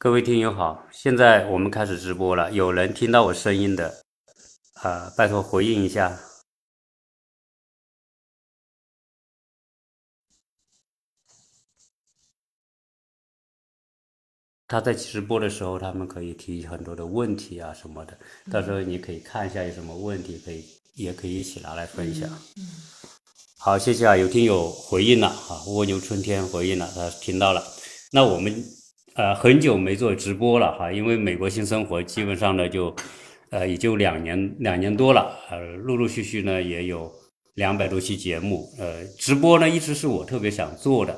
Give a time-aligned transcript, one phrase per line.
[0.00, 2.52] 各位听友好，现在我们开始直播了。
[2.52, 4.04] 有人听到我声音的，
[4.74, 6.16] 啊，拜托回应一下。
[14.68, 18.16] 他在直播的时候，他们可以提很多的问题啊什么的，
[18.52, 22.30] 到时候你可以看一下有什么问题，可以也可以一起拿来分享。
[23.58, 27.60] 好，谢谢啊，有听友回应了啊，蜗牛春天回应了，他听到了。
[28.12, 28.77] 那我们。
[29.18, 32.94] 呃，很久没做直播了哈，因为美国新生活基本上呢就，
[33.50, 37.12] 呃，也就两年两年多了，呃，陆陆续续呢也有
[37.54, 41.12] 两百多期节目，呃，直播呢一直是我特别想做的，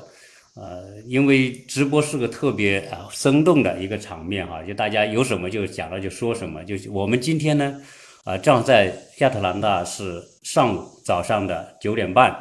[0.55, 7.79] 呃，因为直播是个特别啊生动的一个场面哈，就大家有什么就讲了就说什么，就我们今天呢，
[8.23, 12.35] 啊，正在亚特兰大是上午早上的九点半，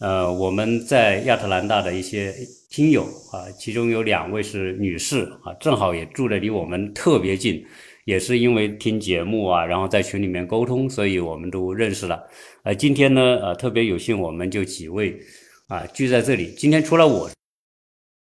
[0.00, 2.34] 呃，我们在亚特兰大的一些。
[2.72, 3.02] 听友
[3.32, 7.60] 啊，其中有两位是女士啊，正好也住的离我们特别近，
[8.04, 12.22] 也是因为听节目啊，然后在群里面沟通，所以我们都认识了。
[12.62, 15.18] 呃，今天呢，呃，特别有幸，我们就几位
[15.66, 16.54] 啊聚在这里。
[16.56, 17.28] 今天除了我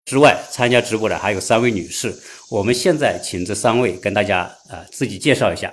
[0.06, 2.12] 之外，参加直播的还有三位女士。
[2.50, 5.72] 我们现在请这三位跟大家啊自己介绍一下。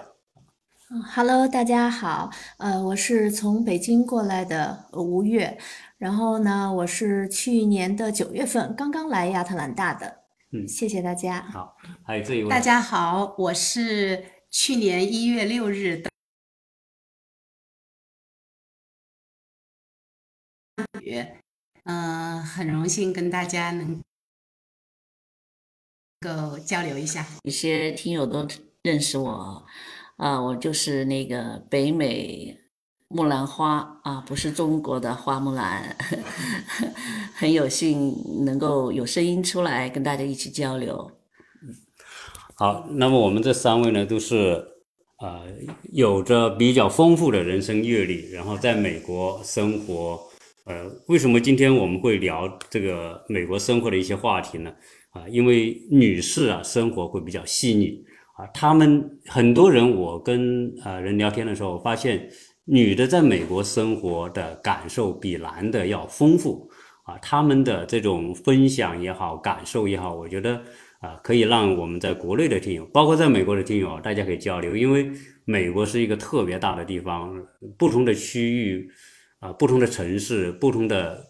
[0.93, 5.57] 嗯，Hello，大家好，呃，我是从北京过来的吴越。
[5.99, 10.25] 然后呢，我是去年的九月份刚刚来亚特兰大的。
[10.51, 11.43] 嗯，谢谢大家。
[11.43, 12.49] 好，还有这一位。
[12.49, 16.11] 大家好，我是去年一月六日的。
[21.85, 24.03] 嗯，很荣幸跟大家能
[26.21, 27.25] 够交流一下。
[27.45, 28.49] 一些听友都
[28.83, 29.65] 认识我，
[30.21, 32.57] 啊，我就是那个北美。
[33.13, 35.97] 木兰花啊，不是中国的花木兰，
[37.35, 41.11] 很有幸能够有声音出来跟大家一起交流。
[42.55, 44.65] 好，那么我们这三位呢，都是
[45.17, 45.43] 啊，
[45.93, 50.21] 有着比较丰富的人生阅历，然后在美国生活。
[50.67, 54.73] 呃，为什么今天我们会聊这个美国生活的一些话题呢？
[55.11, 58.05] 啊，因为女士啊，生活会比较细腻
[58.41, 62.29] 啊，她们很多人，我跟啊人聊天的时候发现。
[62.67, 66.71] 女的在美国生活的感受比男的要丰富
[67.03, 70.63] 啊，他们的这种分享也好，感受也好，我觉得
[71.01, 74.77] 啊，可以让我们在国内的听友，包括在美国的听友，大家可以交流。
[74.77, 75.11] 因为
[75.45, 77.35] 美国是一个特别大的地方，
[77.77, 78.89] 不同的区域
[79.41, 81.21] 啊，不同的城市，不同的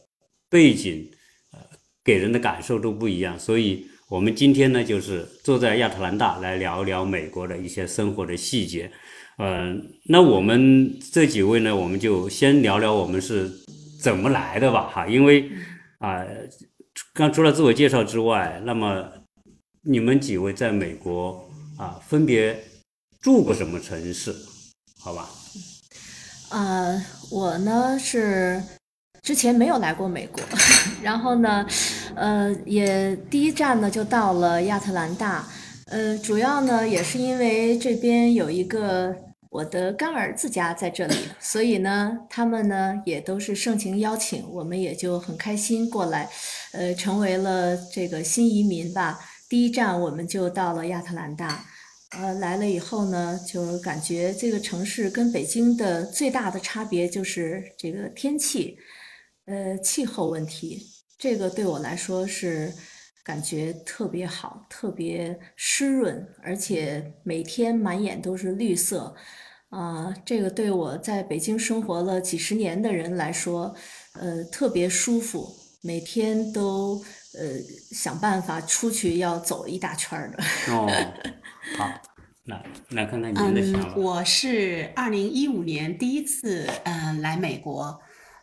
[0.50, 1.09] 背景，
[1.53, 1.59] 呃，
[2.04, 3.38] 给人的感受都不一样。
[3.38, 8.91] 所以，我们今天呢，就是坐在亚特兰大来聊聊美国的一些生活的细节。
[9.38, 13.49] 嗯，那我们这几位呢，我们就先聊聊我们是
[14.03, 15.49] 怎么来的吧，哈，因为
[15.99, 16.26] 啊，
[17.15, 19.09] 刚除了自我介绍之外，那么
[19.82, 22.60] 你们几位在美国啊，分别
[23.20, 24.34] 住过什么城市？
[24.99, 25.31] 好吧？
[26.50, 27.00] 呃，
[27.31, 28.60] 我呢是
[29.22, 30.42] 之前没有来过美国，
[31.03, 31.66] 然后呢，
[32.14, 35.47] 呃，也第一站呢就到了亚特兰大，
[35.86, 39.14] 呃，主要呢也是因为这边有一个。
[39.53, 46.31] 我的干儿子家在这里，所以呢，他们呢也都是盛情邀请，我们也就很开心过来，
[46.70, 49.19] 呃，成为了这个新移民吧。
[49.48, 51.64] 第一站我们就到了亚特兰大，
[52.10, 58.78] 呃，来了以后呢，就感觉这个城市跟北京的最大的差别就是这个天气，
[59.50, 60.81] 呃，气候问题，
[61.19, 62.72] 这个对我来说是。
[63.22, 69.15] 感觉特别好，特别湿润，而且每天满眼都是绿色，
[69.69, 73.72] 啊，这个对我在北京生活了几十年的人来说，
[74.15, 77.00] 呃，特别舒服，每天都
[77.38, 77.47] 呃
[77.93, 80.43] 想办法出去要走一大圈的。
[80.72, 80.88] 哦，
[81.77, 81.93] 好，
[82.44, 83.94] 那来看看您的想法。
[83.97, 88.00] 嗯，我是二零一五年第一次嗯来美国，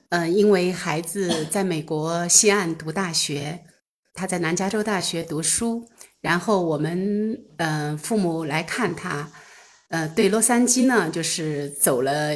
[0.09, 3.63] 呃，因为孩子在美国西岸读大学。
[4.19, 5.87] 他在南加州大学读书，
[6.21, 9.31] 然后我们嗯父母来看他，
[9.89, 12.35] 呃对洛杉矶呢就是走了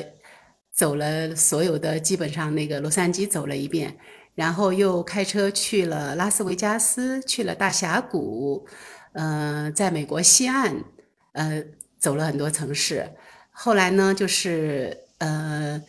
[0.71, 3.97] 走了所有的基本上那个洛杉矶走了一遍，
[4.35, 8.67] 然后又开车去了拉斯维加斯，去了大峡谷，
[9.13, 10.83] 呃在美国西岸
[11.33, 11.63] 呃
[11.97, 13.09] 走了很多城市，
[13.49, 15.81] 后来呢就是呃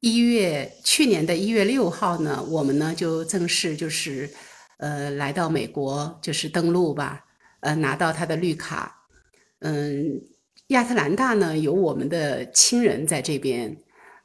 [0.00, 4.30] 一月去年的一月六号呢，我们呢就正式就是。
[4.80, 7.24] 呃，来到美国就是登陆吧，
[7.62, 8.94] 呃，拿到他的绿卡。
[9.58, 10.22] 嗯，
[10.68, 13.76] 亚特兰大呢有我们的亲人在这边，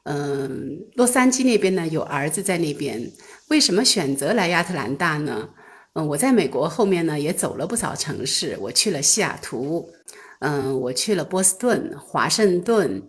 [0.04, 3.10] 嗯，洛杉矶那边呢有儿子在那边。
[3.48, 5.48] 为什么选择来亚特兰大呢？
[5.94, 9.90] 嗯，我在美国后面呢也走了不少城市，我去了西雅图，
[10.38, 13.02] 嗯，我去了波士顿、华盛顿，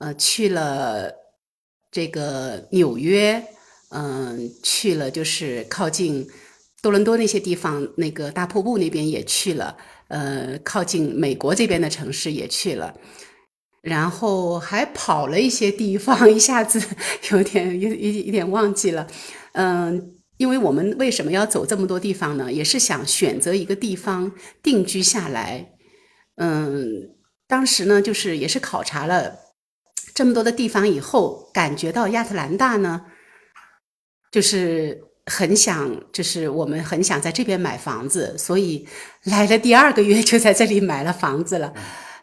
[0.00, 1.10] 呃，去了
[1.90, 3.42] 这个纽约，
[3.90, 6.26] 嗯，去了就是靠近
[6.82, 9.76] 多伦多那些地方，那个大瀑布那边也去了，
[10.08, 12.94] 呃，靠近美国这边的城市也去了，
[13.82, 16.80] 然后还跑了一些地方， 一下子
[17.32, 19.06] 有点有有有点忘记了，
[19.52, 20.16] 嗯。
[20.40, 22.50] 因为我们为什么要走这么多地方呢？
[22.50, 24.32] 也是想选择一个地方
[24.62, 25.72] 定居下来。
[26.36, 27.10] 嗯，
[27.46, 29.36] 当时呢，就是也是考察了
[30.20, 33.00] 这么多的地方以后，感觉到亚特兰大呢，
[34.30, 38.86] 就是很想，就是我们很想在这边买房子，所以
[39.24, 41.72] 来了第二个月就在这里买了房子了。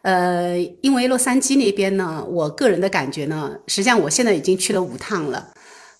[0.03, 5.51] 呃，因为洛杉矶那边呢，我个人的感觉呢，实际上我现在已经去了五趟了。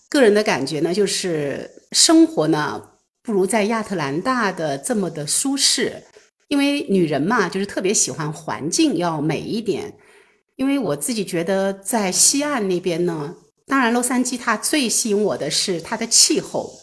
[0.08, 2.80] 个人的感觉呢，就是生活呢
[3.24, 6.04] 不如在亚特兰大的这么的舒适，
[6.46, 9.94] 因为女人嘛，就是特别喜欢环境要美一点。
[10.58, 16.80] 因为我自己觉得在西岸那边呢，当然洛杉矶它最吸引我的是它的气候，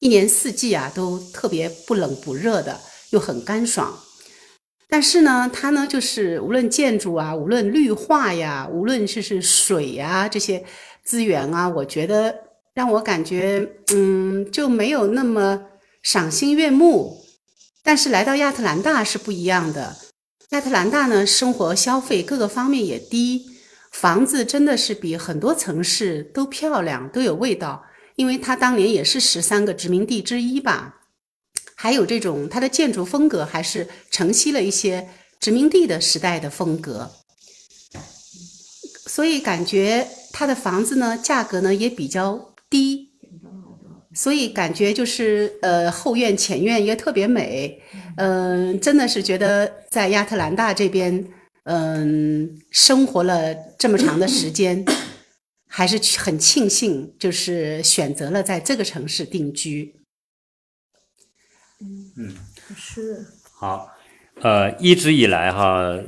[0.00, 2.80] 一年四季啊都特别不冷不热的，
[3.10, 3.98] 又很干爽。
[4.88, 10.62] 但是呢，它呢就是无论建筑啊，无论绿化呀，无论是是水呀这些
[11.02, 12.44] 资源啊，我觉得。
[12.74, 15.66] 让我感觉，嗯，就没有那么
[16.02, 17.24] 赏心悦目。
[17.84, 19.94] 但是来到亚特兰大是不一样的。
[20.54, 23.44] 亚特兰大呢，生活消费各个方面也低，
[23.90, 27.84] 房子真的是比很多城市都漂亮，都有味道。
[28.14, 30.94] 因为它当年也是十三个殖民地之一吧，
[31.74, 35.08] 还有这种它的建筑风格还是承袭了一些
[35.40, 37.10] 殖民地的时代的风格，
[39.06, 42.54] 所以感觉它的房子呢，价格呢也比较。
[42.70, 43.03] 低，
[44.14, 47.80] 所以感觉就是呃后院前院也特别美，
[48.16, 51.26] 嗯，真的是觉得在亚特兰大这边，
[51.64, 54.84] 嗯，生活了这么长的时间，
[55.68, 59.96] 还是很庆幸，就是选择了在这个城市定居。
[62.16, 62.34] 嗯，
[62.76, 63.88] 是好，
[64.40, 65.98] 呃，一直以来哈，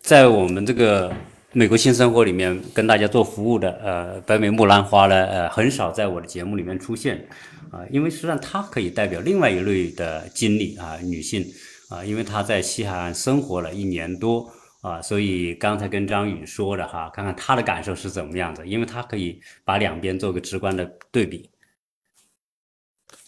[0.00, 1.14] 在我们这个。
[1.56, 7.24] 美国新生活里面跟大家做服务的，呃，北美木兰花呢，呃，很少在我的节目里面出现，
[7.70, 11.46] 啊，因为实际上它可以代表另外一类的经历啊，女性，
[11.90, 21.48] 啊，因为她在西海岸生活了一年多，啊，所以刚才跟张宇说的哈，看看她的感受是怎么样的，因为她可以把两边做个直观的对比。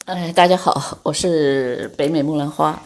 [0.07, 2.81] 哎，大家好，我是北美木兰花。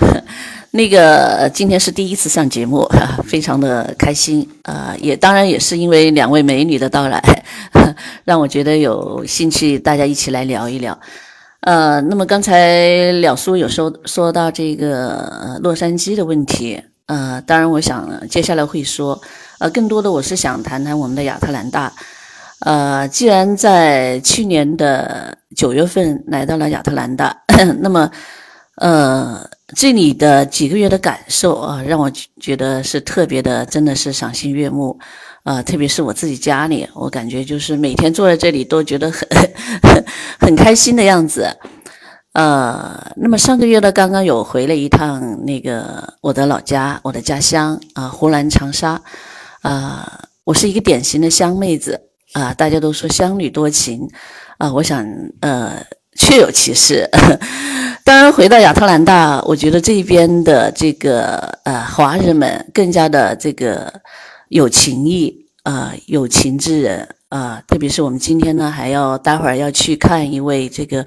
[0.70, 2.86] 那个今天是第一次上节目，
[3.24, 4.94] 非常的开心啊！
[5.00, 7.22] 也当然也是因为两位美女的到来，
[8.26, 10.96] 让我觉得有兴趣，大家一起来聊一聊。
[11.60, 19.18] 呃，那么刚才了叔有说说到这个洛杉矶的问题，呃，当然我想接下来会说，
[19.58, 21.90] 呃，更多的我是想谈谈我们的亚特兰大。
[22.60, 27.36] 呃，既然在去年的九月份来到了亚特兰大，
[27.80, 28.10] 那么。
[28.80, 29.44] 呃，
[29.74, 32.08] 这里的几个月的感受啊，让我
[32.40, 34.96] 觉得是特别的，真的是赏心悦目。
[35.42, 39.26] 啊，特别是我自己家里，我感觉就是每天坐在这里都觉得很
[40.38, 41.52] 很开心的样子。
[42.34, 49.02] 呃，那么上个月呢，刚刚有回了一趟那个我的老家，我的家乡啊，湖南长沙。
[49.62, 52.00] 啊，我是一个典型的湘妹子
[52.32, 54.08] 啊，大家都说湘女多情
[54.58, 55.06] 啊，我想
[55.40, 55.72] 呃。
[56.20, 57.08] 确有其事。
[58.02, 63.92] 当然，回到亚特兰大，我觉得这边的这个呃华人们更加的这个
[64.48, 67.62] 有情义啊，有情之人啊。
[67.68, 71.06] 特别是我们今天呢，还要待会儿要去看一位这个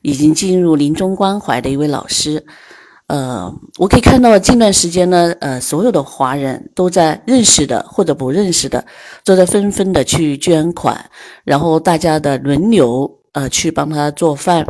[0.00, 2.42] 已经进入临终关怀的一位老师。
[3.08, 8.84] 呃，我可以看到近段时间呢，呃，所有的华人都在认识的或者不认识的，
[9.24, 10.98] 都在纷纷的去捐款，
[11.44, 13.10] 然后大家的轮流。
[13.36, 14.64] 呃，去帮他做饭，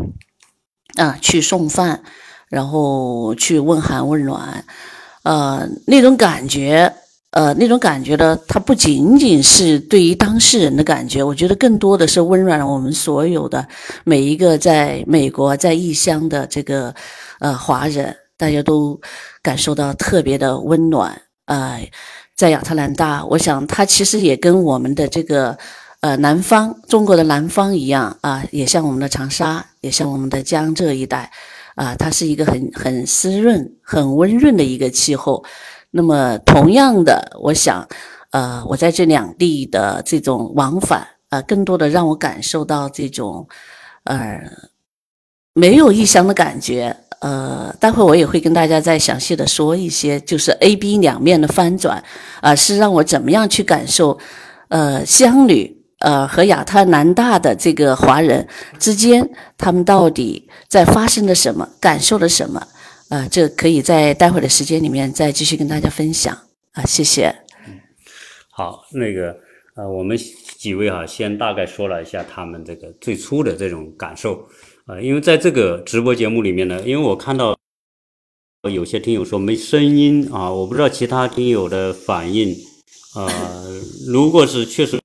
[0.97, 2.03] 啊，去送饭，
[2.49, 4.65] 然后去问寒问暖，
[5.23, 6.93] 呃，那种感觉，
[7.31, 13.65] 呃，那种感觉呢，它不仅仅是对于当事人的感觉，我觉得更多的是温暖了我们所有的
[14.03, 16.93] 每一个在美国在异乡的这个
[17.39, 19.01] 呃华人，大家都
[19.43, 21.23] 感受到特别的温暖。
[21.47, 21.89] 呃，
[22.35, 25.59] 在亚特兰大，我想它其实也跟我们的这个。
[26.01, 31.29] 呃，南方中国的南方一样啊，也像我们的长沙，也像我们的江浙一带，
[31.75, 35.43] 啊，它是一个很很湿润、很温润的一个气候。
[35.91, 37.85] 那么，同样的，我想，
[38.31, 43.49] 呃，我在这两地的这种往返，啊，更多的让我感受到这种，
[44.05, 44.39] 呃，
[45.57, 46.95] 没有异乡的感觉。
[47.21, 52.05] 呃，待会我也会跟大家再详细的说一些，就是 A、B 两面的翻转，
[52.43, 54.19] 啊，是让我怎么样去感受，
[54.69, 58.47] 呃，乡里呃和亚特兰大的这个华人
[58.79, 62.63] 之间，他们到底在发生了什么，感受了什么？
[63.09, 66.37] 啊，这可以在待会的时间里面再继续跟大家分享
[66.73, 67.35] 啊，谢谢。
[68.51, 69.35] 好，那个
[69.75, 70.17] 呃，我们
[70.59, 74.47] 几位哈，先大概说了一下他们这个最初的这种感受。
[74.87, 77.59] 啊，因为在这个直播节目里面呢，因为我看到
[78.71, 82.55] 有些听友说没声音啊，我不知道其他听友的反应
[83.15, 83.29] 啊。
[84.07, 85.01] 如果是确实，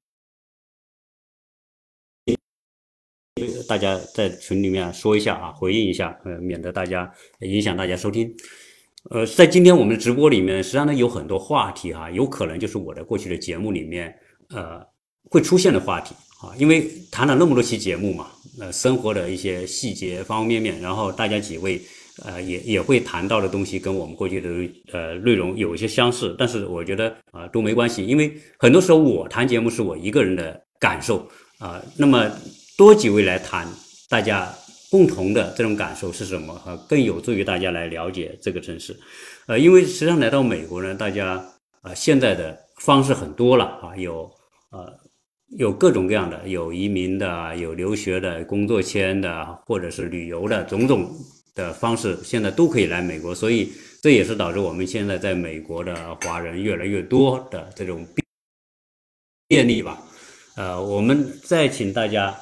[3.67, 8.31] 大家在群里面说一下啊，回应一下，呃，免得大家影响大家收听。
[9.09, 14.15] 呃，在今天我们直播里面，实际上呢有很多话题哈，有可能就是我的过去的节目里面
[14.49, 14.79] 呃
[15.31, 16.13] 会出现的话题。
[16.41, 21.81] 啊，因为谈了那么多期节目嘛，呃，生活的一些细节方方面面，然后大家几位，
[22.23, 24.49] 呃，也也会谈到的东西跟我们过去的
[24.91, 31.25] 呃内容有一些相似，但是我觉得啊都没关系，因为很多时候我谈节目是我一个人的感受
[31.59, 32.29] 啊，那么
[32.77, 33.65] 多几位来谈，
[34.09, 34.53] 大家
[34.89, 36.53] 共同的这种感受是什么？
[36.65, 38.99] 啊，更有助于大家来了解这个城市，
[39.47, 41.41] 呃，因为实际上来到美国呢，大家
[41.81, 44.29] 啊现在的方式很多了啊，有
[44.71, 45.00] 呃。
[45.57, 51.13] 有各种各样的，有移民的，有留学的，工作签的，或者是旅游的，种种
[51.53, 58.07] 的方式，现在都可以来美国，所以这也是导致我们现在在美国的华人越来越多的这种
[59.47, 60.01] 便利吧。
[60.55, 62.33] 呃，我们再请大家，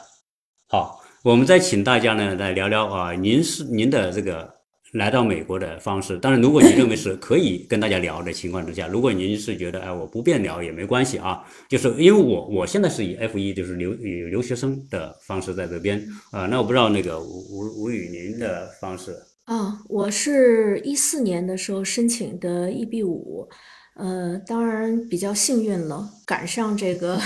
[0.67, 4.58] 好，我们再请大家呢来聊聊啊，您是您的这个。
[4.93, 16.03] 来到美国的方式，当然，如果你认为是可以跟大家聊的情况之下， 如果您是觉得哎我不便聊也没关系啊，就是因为我我现在是以 F 一就是留以留学生的方式在这边。
[16.31, 19.15] 啊，那我不知道那个吴吴吴宇您的方式。
[19.45, 23.47] 啊，我是一四年的时候申请的 EB 五，
[23.95, 27.19] 呃，当然比较幸运了，赶上这个。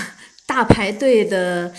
[0.54, 1.74] 大排队的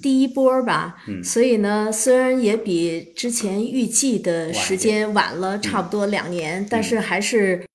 [0.00, 7.66] 第一波吧，所以呢，虽然也比之前预计的时间晚了差不多两年，但是还是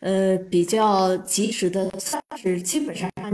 [0.00, 3.32] 呃比较及时的，算是基本上按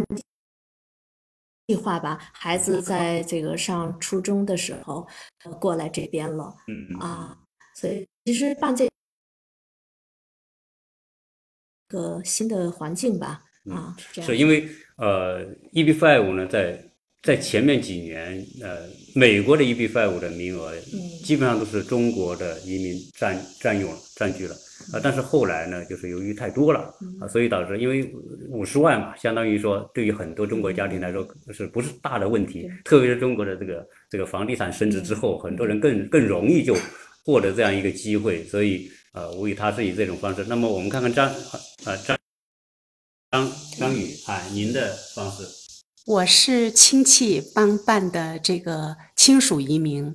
[1.66, 2.18] 计划吧。
[2.34, 5.08] 孩子在这个上初中的时候
[5.58, 6.54] 过来这边了，
[7.00, 7.38] 啊，
[7.74, 8.86] 所以其实办这
[11.88, 14.68] 个新的环境吧，啊，是因为。
[15.00, 15.42] 呃
[15.72, 16.78] ，EB five 呢，在
[17.22, 20.72] 在前面几年，呃，美国的 EB five 的名额
[21.24, 24.54] 基本上都是中国的移民占占用了、占据了。
[24.92, 26.80] 啊，但是后来呢，就是由于太多了
[27.18, 28.10] 啊，所以导致因为
[28.48, 32.68] 五十万嘛，相当于说对于很多中国家庭来说是不是大的问题？
[32.84, 36.76] 特别是中国的这个这个房地产升值之后，很多人更更容易就
[37.24, 38.44] 获得这样一个机会。
[38.44, 40.44] 所以呃，无疑他是以这种方式。
[40.46, 41.26] 那么我们看看张
[41.84, 42.18] 啊张。
[43.30, 43.48] 张
[43.80, 45.48] 张宇啊，您的方式，
[46.04, 50.14] 我是亲戚帮办的这个亲属移民。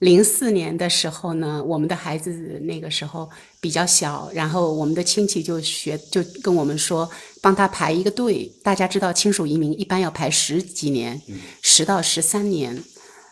[0.00, 2.30] 零四年的时候呢，我们的孩子
[2.64, 8.52] 那个时候比较小，然后我们的亲戚就学就跟我们说，帮他排一个队。
[8.62, 11.18] 大家知道，亲属移民一般要排十几年，
[11.62, 12.84] 十到十三年。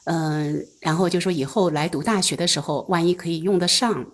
[0.05, 4.07] 嗯，然后就说以后来读大学的时候，万一可以用得上。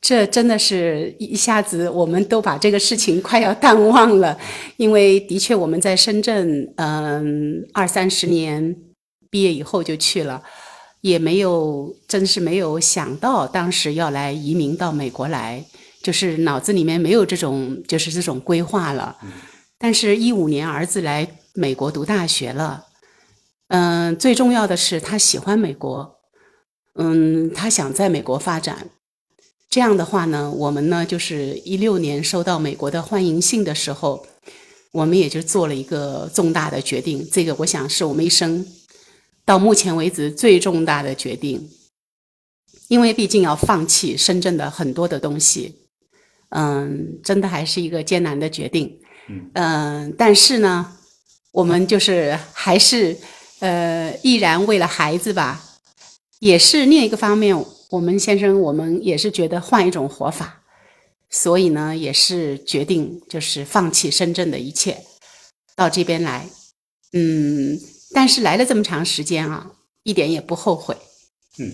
[0.00, 4.38] 这真的是一下子，我们都把这个事情快要淡忘了，
[4.76, 8.76] 因为的确我们在深圳，嗯，二三十年
[9.30, 10.42] 毕业以后就去了，
[11.00, 15.64] 也没有，真是没有想到当时要来移民到美国来，
[16.02, 19.16] 就是脑子里面没有这种，就是这种规划了。
[19.78, 22.86] 但是，一五年儿子来美国读大学了，
[23.68, 26.18] 嗯，最重要的是他喜欢美国，
[26.94, 28.90] 嗯，他想在美国发展。
[29.76, 34.26] 这样的话呢，我们呢就是一六年收到美国的欢迎信的时候，
[34.90, 37.28] 我们也就做了一个重大的决定。
[37.30, 38.66] 这个我想是我们一生
[39.44, 41.68] 到目前为止最重大的决定，
[42.88, 45.74] 因为毕竟要放弃深圳的很多的东西，
[46.48, 48.98] 嗯，真的还是一个艰难的决定。
[49.52, 50.96] 嗯，但是呢，
[51.52, 53.14] 我们就是还是
[53.58, 55.62] 呃，毅然为了孩子吧，
[56.38, 57.54] 也是另一个方面。
[57.90, 60.62] 我们先生，我们也是觉得换一种活法，
[61.30, 64.98] 所以呢，也是决定就是放弃深圳的一切，
[65.76, 66.48] 到这边来。
[67.12, 67.78] 嗯，
[68.12, 70.96] 但是来了这么长时间啊，一点也不后悔。
[71.58, 71.72] 嗯，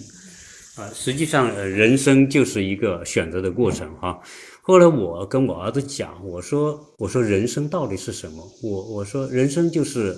[0.77, 4.21] 啊，实际上人生就是一个选择的过程哈。
[4.61, 8.47] 后来我跟我儿子讲，我说我说人生到底是什么？
[8.63, 10.17] 我我说人生就是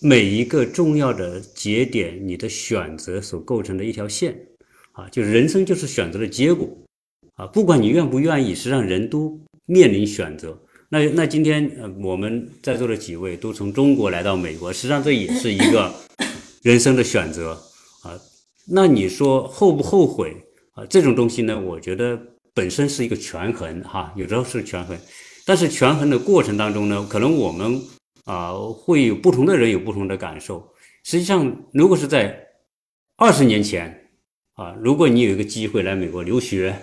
[0.00, 4.38] 每一个重要的节点，你的选择所构成的一条线，
[4.92, 6.68] 啊，就是人生就是选择的结果，
[7.34, 10.58] 啊，不管你愿不愿意，实际上人都面临选择。
[10.88, 15.92] 那那今天呃，我们在座的几位都从中国来到美国，实际上这也是一个
[16.62, 17.52] 人生的选择
[18.02, 18.18] 啊。
[18.68, 20.36] 那你说后不后悔
[20.72, 20.84] 啊？
[20.86, 22.20] 这种东西呢，我觉得
[22.52, 24.98] 本身是一个权衡哈，有时候是权衡，
[25.46, 27.80] 但是权衡的过程当中呢，可能我们。
[28.26, 30.62] 啊，会有不同的人有不同的感受。
[31.04, 32.38] 实际上，如果是在
[33.16, 33.99] 二十年前
[34.54, 36.74] 啊，如果你有一个机会来美国留学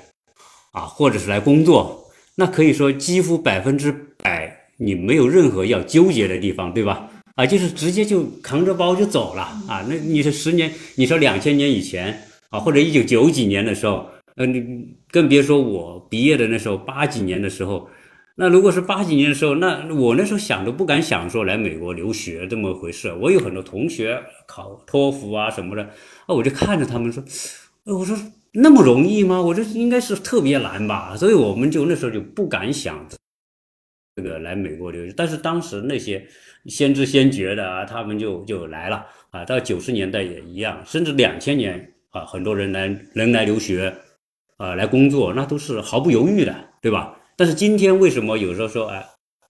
[0.71, 7.09] 啊，或者是来工作，那可以说几乎百分之百你没有任何要纠结的地方，对吧？
[7.35, 9.85] 啊，就是直接就扛着包就走了啊。
[9.87, 12.19] 那你是十年，你说两千年以前
[12.49, 17.87] 啊，或者一九九几年的时候，呃，你更别说我毕业的那时候八几年的时候。
[18.39, 23.11] 那如果是八几年的时候，那我那时候想都不敢想说来美国留学这么回事。
[23.13, 27.23] 我有很多同学考托福啊什么的，啊，我就看着他们说，
[27.85, 28.15] 我说
[28.51, 29.41] 那么容易吗？
[29.41, 31.17] 我这应该是特别难吧。
[31.17, 33.03] 所以我们就那时候就不敢想
[34.15, 35.11] 这个来美国留学。
[35.17, 36.23] 但是当时那些
[36.67, 39.43] 先知先觉的啊，他们就就来了啊。
[39.45, 43.91] 到九十年代也一样，甚至两千年啊，很多人来人来留学
[44.57, 47.15] 啊，来工作，那都是毫不犹豫的，对吧？
[47.37, 49.05] 但是今天为什么有时候说哎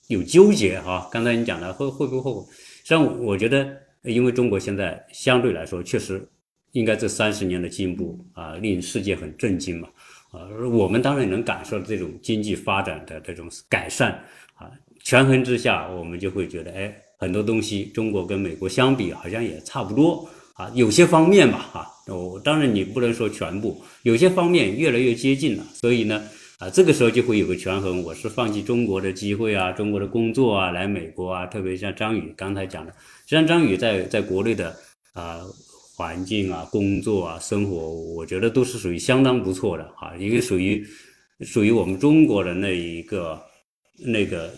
[0.09, 1.09] 有纠结哈？
[1.11, 2.53] 刚才你讲的会会不会后悔？
[2.53, 3.65] 实际上我觉得，
[4.03, 6.25] 因为中国现在相对来说确实
[6.73, 9.87] 应该这三十年的进步啊，令世界很震惊嘛
[10.31, 10.47] 啊！
[10.71, 14.11] 我们当然能感受这种经济发展的这种改善
[14.55, 14.69] 啊，
[15.03, 26.21] 权衡之下，我们就会觉得哎，很多东西中国跟美国相比好像也差不多啊，有些方面吧哈，我当然你不能说全部，有些方面越来越接近了，所以呢。
[26.57, 34.75] 啊，这个时候就会有个权衡，我是放弃中国的机会啊，中国的工作啊，来美国啊，特别像张宇刚才讲的，实际上张宇在在国内的
[35.13, 35.39] 啊
[35.95, 40.83] 环境啊、工作啊、生活，我觉得都是属于相当不错的啊，因为属于
[41.41, 43.39] 属于我们中国的那一个
[43.99, 44.51] 那个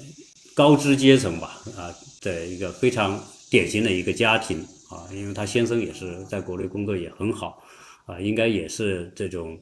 [0.56, 4.60] 高知阶层吧啊的一个非常典型的一个家庭
[4.90, 7.62] 啊，因为他先生也是在国内工作也很好
[8.06, 9.60] 啊，应该也是这种。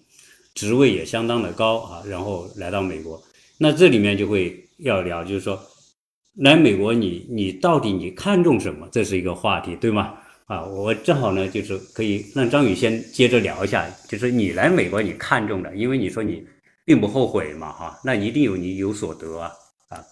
[0.57, 3.21] 职位也相当的高啊，然后来到美国，
[3.59, 5.61] 那这里面就会要聊，就是说，
[6.37, 8.89] 来美国你你到底你看重什么？
[8.91, 10.15] 这是一个话题，对吗？
[10.47, 16.43] 啊，我正好呢，就是可以让张宇先接着聊一下，就是你来美国你看重的，因为你说你
[16.83, 19.51] 并不后悔嘛，哈，那一定有你有所得啊，
[19.89, 20.03] 啊。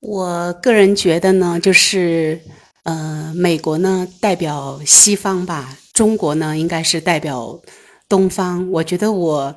[0.00, 2.40] 我个人觉得呢，就是
[2.82, 7.60] 呃，美国呢代表西方吧，中国呢应该是代表。
[8.08, 9.54] 东方，我觉得我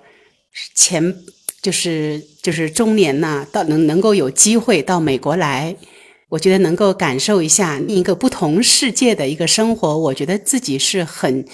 [0.76, 1.16] 前
[1.62, 5.76] 就是就是中年呐，到能能够有机会到美国来，
[6.30, 11.46] 我觉得能够感受一下另一个不同世界的一个生活，我觉得自己是很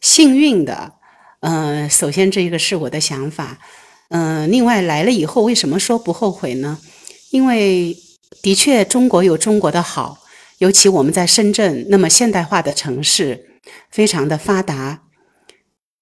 [0.00, 0.94] 幸运的。
[1.40, 3.58] 嗯，首先这个是我的想法。
[4.08, 6.78] 嗯，另外来了以后，为什么说不后悔呢？
[7.30, 7.96] 因为
[8.40, 10.18] 的确中国有中国的好，
[10.58, 15.02] 尤其我们在深圳那么现代化的城市，非常的发达。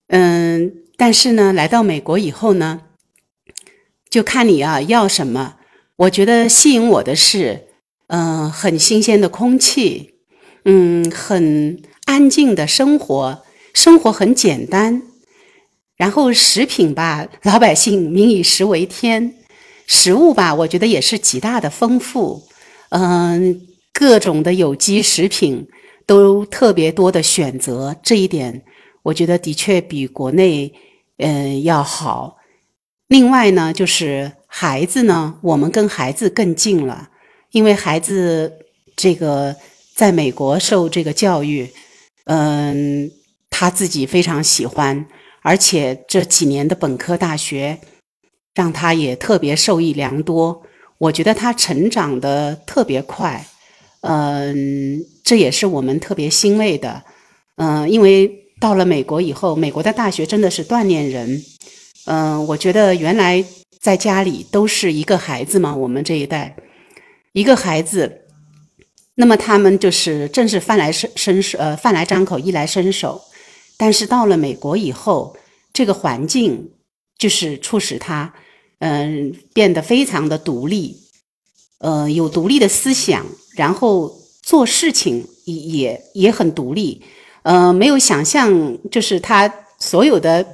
[0.08, 2.82] 嗯，但是呢，来到美国以后呢，
[4.10, 5.56] 就看你啊要什么。
[5.96, 7.68] 我觉得吸引我的是，
[8.08, 10.14] 嗯，很新鲜的空气，
[10.64, 15.02] 嗯，很安静的生活，生活很简单。
[15.96, 19.34] 然后食品吧，老百姓民以食为天，
[19.86, 22.42] 食物吧，我觉得也是极大的丰富。
[22.90, 23.60] 嗯，
[23.92, 25.68] 各种的有机食品
[26.04, 28.62] 都特别多的选择，这一点。
[29.04, 30.72] 我觉得的确比国内，
[31.18, 32.38] 嗯要好。
[33.08, 37.10] 另外呢，就是孩子呢，我们跟孩子更近了，
[37.52, 38.50] 因为孩子
[38.96, 39.54] 这个
[39.94, 41.70] 在美国受这个教育，
[42.24, 43.10] 嗯，
[43.50, 45.06] 他自己非常喜欢，
[45.42, 47.78] 而且这几年的本科大学
[48.54, 50.62] 让他也特别受益良多。
[50.96, 53.46] 我觉得他成长的特别快，
[54.00, 57.04] 嗯，这也是我们特别欣慰的，
[57.56, 58.40] 嗯，因为。
[58.64, 61.44] 到了美国以后，美国的大学真的是锻炼人。
[62.06, 63.44] 嗯，我觉得原来
[63.78, 66.56] 在家里都是一个孩子嘛，我们这一代
[67.34, 68.22] 一个孩子，
[69.16, 73.20] 那么他们就是正是饭来伸伸手，呃，饭来张口，衣来伸手。
[73.76, 75.36] 但是到了美国以后，
[75.74, 76.70] 这个环境
[77.18, 78.32] 就是促使他，
[78.78, 80.96] 嗯，变得非常的独立，
[81.80, 84.10] 呃，有独立的思想，然后
[84.42, 87.02] 做事情也也也很独立。
[87.44, 90.44] 呃，没有想象，就是他所有的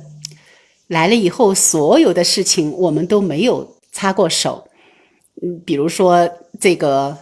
[0.88, 4.68] 来了以后，所有的事情我们都没有擦过手。
[5.40, 6.28] 嗯，比如说
[6.60, 7.16] 这个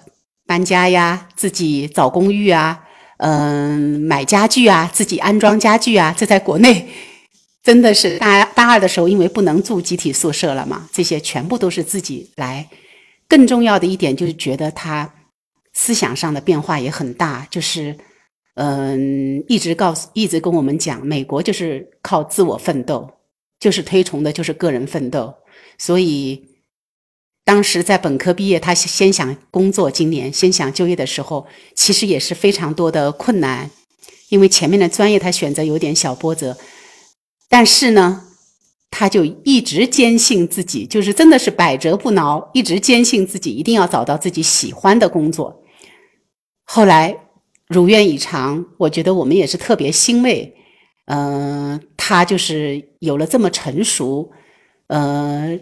[0.47, 2.83] 搬家呀，自己找公寓啊，
[3.19, 6.89] 嗯，买家具啊，自己安装家具啊，这在国内
[7.63, 12.67] 真的是大大二的时候，因为不能住集体宿舍了嘛，这些全部都是自己来。
[13.29, 15.13] 更重要的一点就是觉得他
[15.75, 17.95] 思想上的变化也很大，就是
[18.61, 23.09] 嗯，一直告诉，一直跟我们讲，美国就是靠自我奋斗，
[23.61, 25.33] 就是推崇的就是个人奋斗，
[25.79, 26.45] 所以。
[27.45, 33.71] 当时在本科毕业，他先想工作，今年先想就业的时候，其实也是非常多的困难，
[34.29, 36.59] 因为前面的专业他选择有点小波折，
[37.49, 38.25] 但是呢，
[38.91, 45.63] 他就一直坚信自己，就是真的是百折不挠，一直坚信自己一定要找到自己喜欢的工作。
[46.65, 47.17] 后来
[47.69, 50.55] 如愿以偿，我觉得我们也是特别欣慰，
[51.07, 54.31] 嗯，他就是有了这么成熟，
[54.89, 55.59] 呃。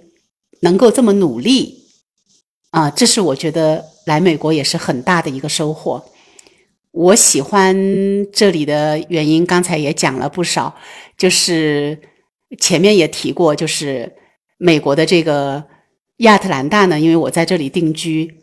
[0.62, 1.82] 能够这么努力，
[2.70, 6.02] 啊，这是我觉得来美国也是很大的一个收获。
[6.92, 7.76] 我喜欢
[8.32, 10.74] 这里的原因，刚才也讲了不少，
[11.18, 12.00] 就是
[12.58, 14.10] 前面也提过，就是
[14.56, 15.62] 美国的这个
[16.16, 18.34] 亚特兰大呢，因为我在这里定居，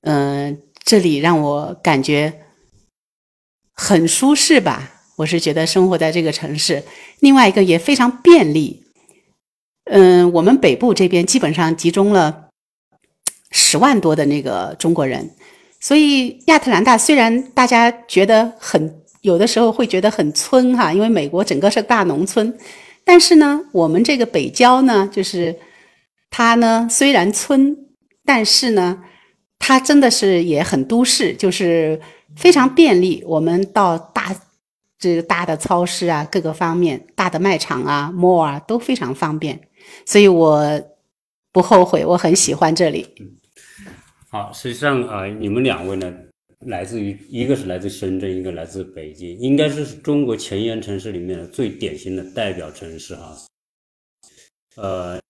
[0.00, 2.32] 嗯，这里让我感觉
[3.74, 4.90] 很舒适吧。
[5.16, 6.82] 我是觉得生活在这个城市，
[7.20, 8.82] 另外一个也非常便利。
[9.84, 12.48] 嗯，我们北部这边基本上集中了
[13.50, 15.30] 十万多的那个中国人，
[15.80, 22.56] 所以亚特兰大虽然大家觉得很有的时候会觉得很村哈，因为美国整个是大农村，
[23.04, 25.54] 但是呢，我们这个北郊呢，就是
[26.30, 27.76] 它呢虽然村，
[28.24, 29.02] 但是呢，
[29.60, 32.00] 它真的是也很都市，就是
[32.34, 33.22] 非常便利。
[33.24, 34.34] 我们到大
[34.98, 39.60] 这个大的超市啊，各个方面大的卖场啊、mall 啊都非常方便。
[40.04, 40.82] 所以我
[41.52, 43.06] 不后悔，我很喜欢这里。
[44.28, 46.12] 好，实际上啊，你们两位呢，
[46.66, 53.36] 来自于一个是来自深圳，一个来自北京，应该是中国前沿城市里面的最典型的代表城市啊。
[54.76, 55.20] 呃，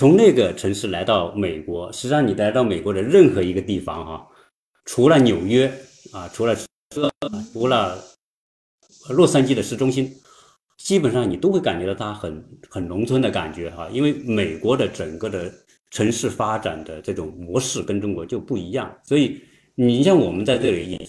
[0.00, 4.26] 从那个城市来到美国，实际上你来到美国的任何一个地方哈，
[4.86, 5.70] 除了纽约
[6.10, 6.56] 啊，除了
[7.52, 8.02] 除了
[9.10, 10.10] 洛杉矶的市中心。
[10.78, 15.52] 基本上你都会感觉到它很很农村的感觉哈，因为美国的整个的
[15.90, 19.38] 城市发展的这种模式跟中国就不一样，所以
[19.74, 21.08] 你像我们在这里也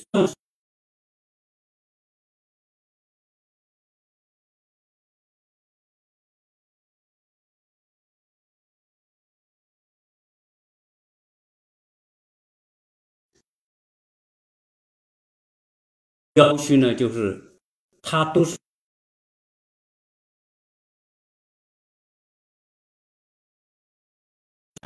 [16.36, 17.60] 郊区呢，就是
[18.02, 18.58] 它都是。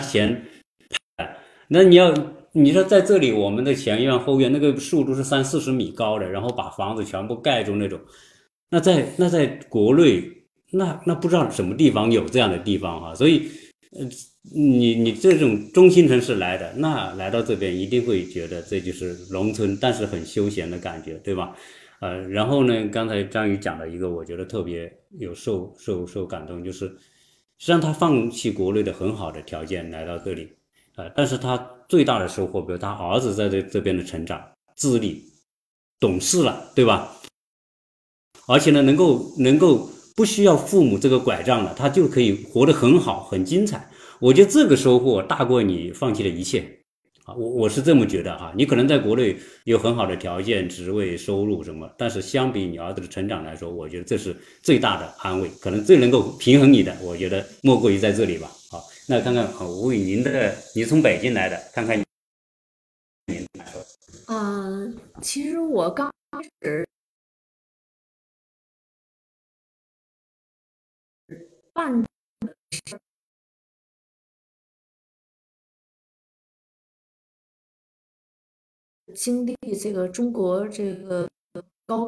[0.09, 0.45] 钱，
[1.67, 2.13] 那你要
[2.51, 7.99] 你说在这里，我们的前院后院那个树都是三四十米高的，然后把房子全部盖住那种。
[8.69, 10.21] 那在那在国内，
[10.71, 13.15] 那那不知道什么地方有这样的地方哈。
[13.15, 13.49] 所以，
[13.97, 14.05] 呃，
[14.53, 21.55] 你你这种中心城市来的，那来到这边一定会觉得这就是农村，但是很休闲的感觉，对吧？
[22.01, 26.95] 呃，然后呢，刚才张宇讲了一个，我觉得特别有受受受感动，就是。
[27.57, 30.49] 实际上，他放弃国内的很好的条件来到这里，
[30.95, 35.23] 啊，但是他最大的收获，比如他儿子在这这边的成长，智力
[35.97, 37.15] 懂事了，对吧？
[38.45, 43.89] 而且呢，能够能够不需要父母这个拐杖了，他就可以活得很好，很精彩。
[44.19, 46.79] 我觉得这个收获大过你放弃的一切。
[47.25, 58.47] 啊，我我是这么觉得哈，你可能在国内有很好的条件、职位、收入什么，但是相比你儿子的成长来说，我觉得这是最大的安慰，可能最能够平衡你的，我觉得莫过于在这里吧。
[58.69, 62.05] 好，那看看吴宇，您的，你从北京来的，看看您。
[64.27, 66.87] 嗯，其实我刚开始
[71.73, 72.04] 办。
[79.15, 81.27] 经历这个中国这个
[81.87, 82.07] 高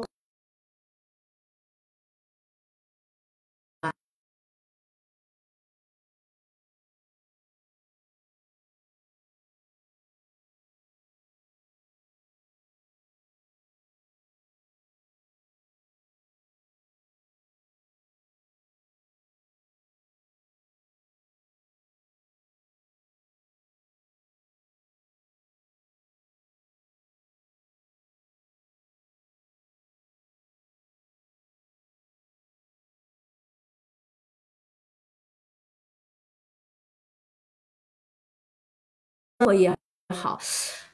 [39.46, 39.54] 我。
[39.54, 39.74] 也
[40.14, 40.38] 好，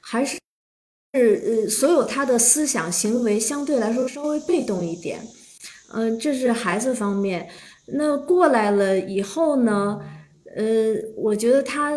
[0.01, 0.37] 还是
[1.13, 5.19] 是呃，所有他的思想行为相对来说稍微被动一点。
[5.93, 7.49] 嗯，这是孩子方面。
[7.87, 10.01] 那过来了以后呢？
[10.55, 11.91] 呃，我觉得他。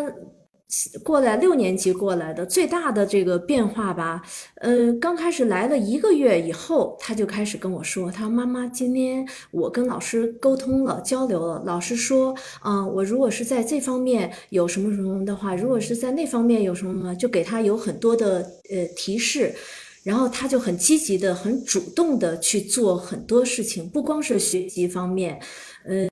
[1.03, 4.21] 过来六年级过来的最大的这个变化吧，
[4.55, 18.37] 呃，刚开始来了一个月以后，他就开始跟我说，他说妈妈，今天我跟老师沟通了，交流了，老师说，啊，我如果是在这方面有什么什么的话，如果是在那方面有什么什么，就给他有很多的
[18.69, 19.55] 呃提示，
[20.03, 25.39] 然后他就很积极的、很主动的去做很多事情，不光是学习方面，
[25.83, 26.07] 呃。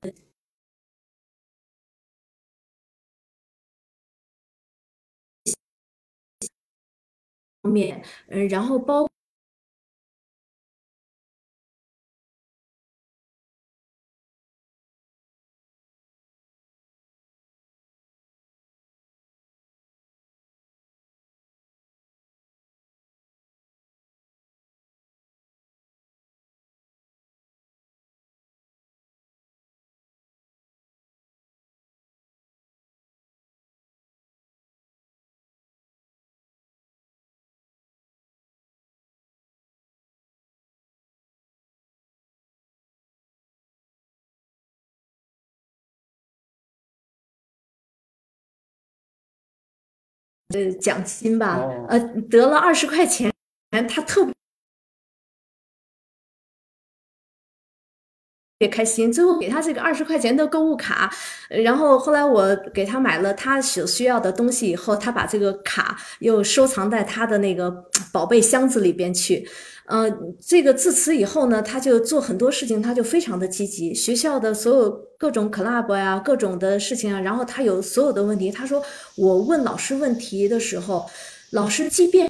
[7.67, 9.08] 面，嗯，然后包。
[50.55, 53.31] 呃，奖金吧，呃，得了二十块钱，
[53.88, 54.33] 他特别
[58.65, 59.12] 开心。
[59.12, 61.13] 最后给他这个二十块钱的购物卡，
[61.50, 67.70] 然后后来我给他买了他所需要的东西以后，他把这个卡又收藏在他的那个
[68.13, 69.46] 宝贝箱子里边去。
[69.89, 73.93] 嗯，这个自此以后呢，他就做很多事情，他就非常的积极。
[73.93, 78.84] 学校的所有各种 club 呀，各种的事情啊，然后他有所有的问题，他说
[79.15, 81.06] 我问老师问题的时候，
[81.52, 82.30] 老师即便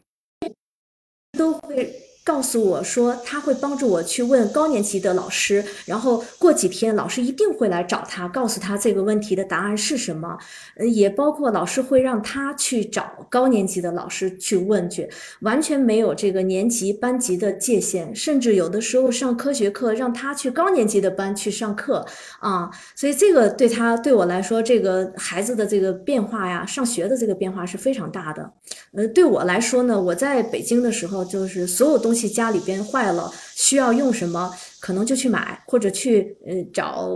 [1.38, 2.07] 都会。
[2.28, 10.38] 告诉我说他会帮助我去问高年级的老师，然后过几天老师一定会来找他，告诉他这个问题的答案是什么。
[10.76, 15.10] 呃，也包括老师会让他去找高年级的老师去问去，
[15.40, 22.06] 完全没有这个年级班级的界限，甚至有的时候上科学课让他去高年级的班去上课
[22.42, 22.70] 啊。
[22.94, 28.52] 所以这个对他对我来说，这个孩子的这个变化呀，上学的这个变化是非常大的。
[28.92, 32.17] 呃，对我来说呢，我在北京的时候就是所有东西。
[32.26, 34.50] 家里边坏了，需要用什么，
[34.80, 37.12] 可能就去买，或者去呃找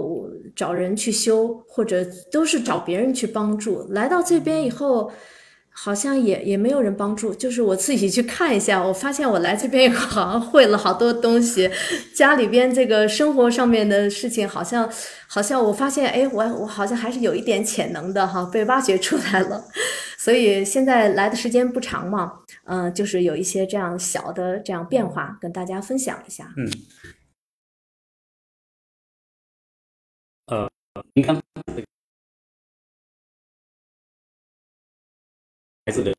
[0.53, 3.87] 找人去修，或者都是找别人去帮助。
[3.91, 5.09] 来到这边以后，
[5.73, 8.83] 好像也也没有人帮助，就是我自己去看一下。
[8.83, 11.69] 我发现我来这边以后，好像会了好多东西，
[12.13, 14.87] 家里边这个生活上面的事情，好像
[15.27, 19.63] 好像我发现，哎，我我好像还是有一点潜能的哈，被挖掘出来了。
[20.17, 22.33] 所以现在来的时间不长嘛。
[22.65, 26.53] 嗯，就是有一些这样小的这样变化，跟大家分享一下。
[26.55, 26.69] 嗯，
[30.45, 30.69] 呃，
[31.15, 31.35] 您看
[35.85, 36.13] 孩子的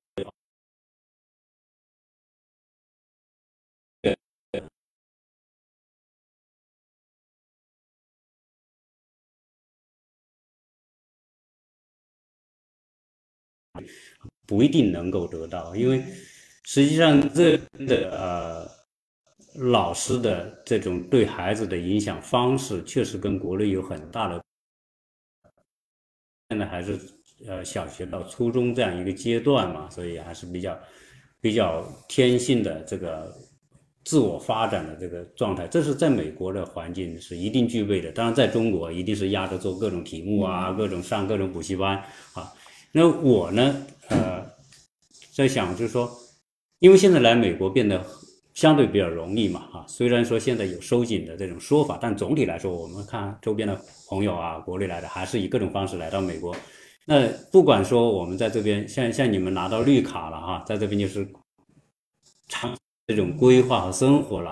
[14.46, 16.04] 不一定能够得到，因为。
[16.64, 24.40] 实际上，这的呃，老师的这种对孩子的影响方式，确实跟国内有很大的。
[26.48, 26.96] 现在还是
[27.46, 30.78] 呃小学到初中这样一个阶段嘛，所以还是比较
[31.40, 33.34] 比较天性的这个
[34.04, 35.66] 自我发展的这个状态。
[35.66, 41.96] 这是在美国的环境是一定具备的，当然在中国一定是压着做各种题目啊，各种上各种补习班
[42.34, 42.52] 啊。
[42.92, 44.44] 那我呢，呃，
[45.34, 46.10] 在想就是说。
[46.82, 48.04] 因为现在来美国变得
[48.54, 56.52] 相对比较容易嘛，哈，虽然说现在有收紧的这种说法，但总体来说，我们看周边的朋友啊，国内来的还是以各种方式来到美国。
[57.06, 61.26] 那不管说我们在这边，像像你们拿到绿卡了哈，在这边就是
[62.48, 64.50] 长这种规划和生活了，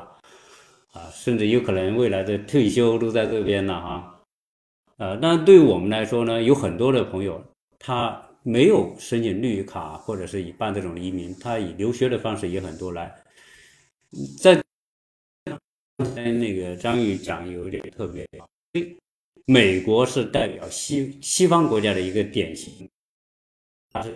[0.93, 4.21] 啊，甚至有可能未来的退休都在这边了哈。
[4.97, 7.43] 呃，那对于我们来说呢，有很多的朋友
[7.79, 8.27] 他。
[8.43, 13.15] 没有申请绿卡，或者是以办这种移民，他以留学的方式也很多来。
[14.39, 14.59] 在
[15.45, 18.27] 刚才那个张宇讲有点特别，
[19.53, 22.89] 美国是代表西西方国家的一个典型，
[23.91, 24.15] 它是。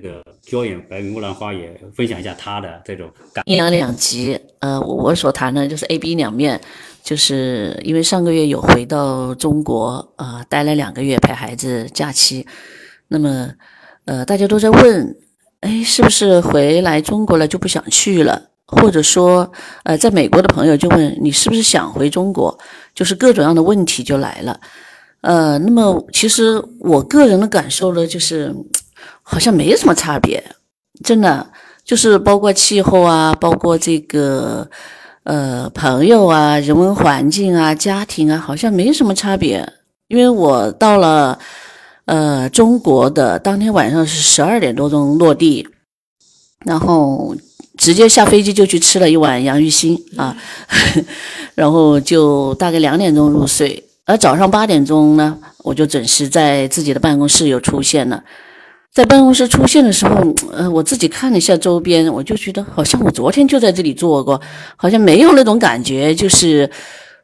[0.00, 3.42] 这个 Joy 白云木兰花也分享一下他的这种感。
[3.46, 6.60] 阴阳两极，呃，我所谈的就是 A、B 两面，
[7.02, 12.46] 就是因为上个月有回到中国，呃，待了两个月陪孩子假期，
[13.08, 13.50] 那么，
[14.04, 15.16] 呃，大家都在问，
[15.60, 18.50] 哎，是不是回来中国了就不想去了？
[18.70, 19.50] 或者说，
[19.84, 22.58] 呃，在美国的朋友就问你是不是想回中国？
[22.94, 24.60] 就是各种样的问题就来了。
[25.22, 28.54] 呃，那么其实我个人的感受呢，就是
[29.30, 30.42] 好像没什么差别，
[31.04, 31.46] 真的
[31.84, 34.66] 就是包括气候啊，包括这个
[35.24, 39.70] 呃朋友啊、人文环境啊、家庭啊，好像没什么差别。
[40.08, 41.38] 因为我到了
[42.06, 45.68] 呃中国的当天晚上是十二点多钟落地，
[46.64, 47.36] 然后
[47.76, 50.34] 直接下飞机就去吃了一碗洋芋星啊，
[51.54, 53.84] 然后就大概两点钟入睡。
[54.06, 58.24] 而早上八点钟呢，我就准时在自己的办公室又出现了。
[58.92, 60.16] 在办公室出现的时候，
[60.52, 64.40] 呃，我自己看了一下周边，我就觉得好像我昨天就在这里坐过，
[64.76, 66.68] 好像没有那种感觉，就是，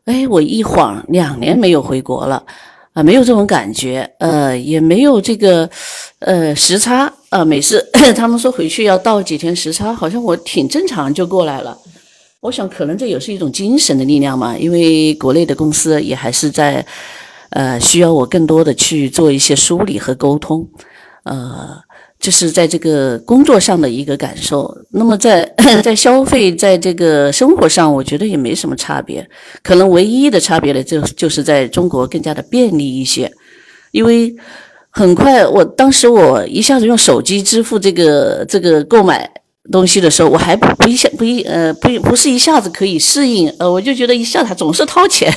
[0.05, 2.41] 哎，我一晃两年没有回国了，
[2.93, 5.69] 啊，没有这种感觉，呃，也没有这个，
[6.21, 11.77] 呃，时差，啊，每次 他们说回去要倒几天时差，好像我挺正常就过来了。
[12.41, 16.87] 我想，可能这也是一种精神的力量嘛，因为国内的公司也还是在，
[17.51, 20.65] 呃，需要我更多的去做一些梳理和沟通，
[21.25, 21.77] 呃，
[22.21, 24.75] 就是在这个工作上的一个感受。
[24.91, 25.45] 那么在
[25.83, 29.29] 在消费，在这个生活上，我觉得也没什么差别，
[29.63, 33.31] 可能唯一的差别呢，就就是在中国更加的便利一些，
[33.91, 34.35] 因为
[34.91, 39.31] 很快，我当时我一下子用手机支付这个这个购买。
[39.73, 45.33] 东西的时候，我还不一下不一呃不不是一下子可以适应呃，我就觉得一下他总是掏钱，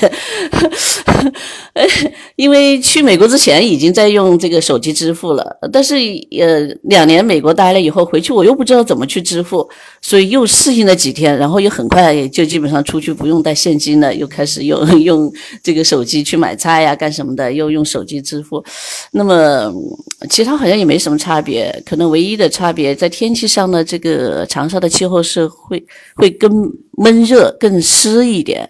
[2.36, 5.94] 因为去美国之前已经在用这个手机支付了，但是
[6.38, 9.66] 呃两年美国待了以后回去我又不知道怎么去支付，
[10.02, 18.62] 所以又适应了几天，然后又很快也就基本上出去不用带现金了，又开始用 用这个手机去买菜呀干什么的，又用手机支付，
[19.12, 19.72] 那么
[20.28, 24.17] 其他好像也没什么差别，可能唯一的差别在天气上呢这个。
[24.18, 26.50] 呃，长沙的气候是会会更
[26.96, 28.68] 闷热、更湿一点，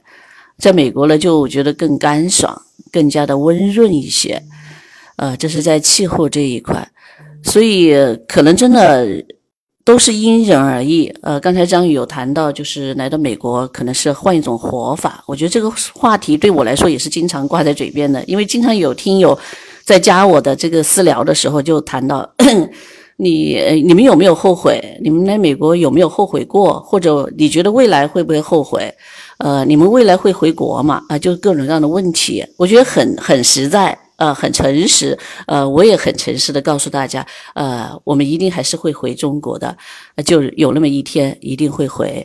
[0.58, 2.60] 在美国呢就觉得更干爽、
[2.92, 4.42] 更加的温润一些。
[5.16, 6.86] 呃，这是在气候这一块，
[7.42, 7.94] 所以
[8.28, 9.06] 可能真的
[9.84, 11.12] 都是因人而异。
[11.22, 15.24] 呃，刚才张宇有谈到，就是来到美国可能是换一种活法。
[15.26, 19.36] 我觉得这个话题对我来说也是经常挂在嘴边的，因为经常有听友
[19.82, 22.28] 在加我的这个私聊的时候就谈到。
[23.20, 24.80] 你你们有没有后悔？
[25.02, 26.78] 你们来美国有没有后悔过？
[26.80, 28.94] 或者你觉得未来会不会后悔？
[29.38, 31.02] 呃，你们未来会回国吗？
[31.08, 39.76] 啊，就各种各样的问题，我觉得很很实在，呃，很诚实，呃，我也很诚实的告诉大家，呃，我们一定还是会回中国的，
[40.24, 42.24] 就有那么一天一定会回。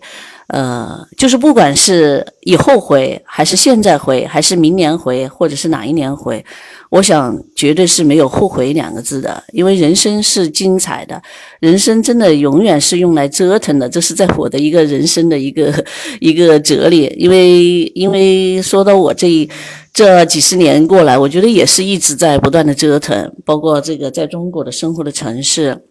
[0.54, 6.46] 呃，就是不管是以后回，还是现在回，还是明年回，或者是哪一年回，
[6.92, 9.44] 我想绝对是没有后悔两个字的。
[9.52, 11.20] 因为人生是精彩的，
[11.60, 15.74] 人生真的永远是用来折腾的，这是在我的一个人生的一个
[16.22, 17.12] 一个哲理。
[17.18, 19.50] 因为因为说到我这一
[19.92, 25.86] 这几十年过来，我觉得也是一直在不断的折腾，包括这个在中国的生活的城市。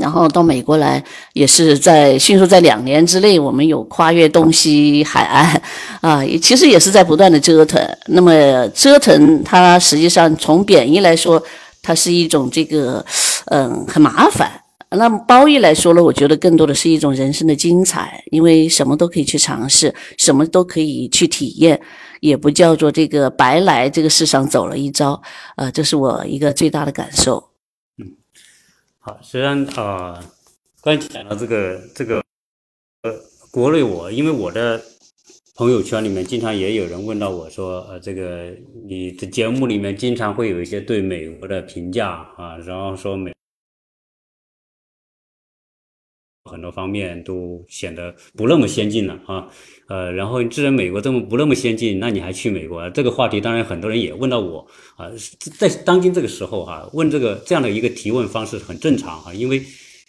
[0.00, 1.02] 然后到美国来，
[1.34, 5.62] 也是在迅速在两年之内，我们有跨越东西海岸，
[6.02, 7.80] 啊，其实也是在不断的折腾。
[8.06, 11.40] 那么折腾它实际上从贬义来说，
[11.80, 13.04] 它是一种这个，
[13.46, 14.50] 嗯，很麻烦。
[14.90, 21.80] 那么褒义来说呢，我觉得更多的是一种人生的精彩，因为什么都可以去尝试，什么都可以去体验，
[22.18, 25.22] 也不叫做这个白来这个世上走了一遭。
[25.56, 27.53] 呃，这是我一个最大的感受。
[29.06, 30.18] 好，虽然啊，
[30.80, 32.24] 刚才讲到这个这个
[33.02, 33.14] 呃，
[33.50, 34.82] 国内我因为我的
[35.56, 43.30] 朋友圈里面经常也有人问到我说，呃，这个你的节目里面经常会有一些对美国的评价啊，然后说美
[46.50, 49.48] 很多方面都显得不那么先进了啊。
[49.88, 52.88] 呃，然后既然美国这么不那么先进，那你还去美国？
[52.90, 54.66] 这个话题当然很多人也问到我
[54.96, 55.08] 啊，
[55.58, 59.62] 在当今这个时候哈，问这个这样的一个提问方式很正常哈，因为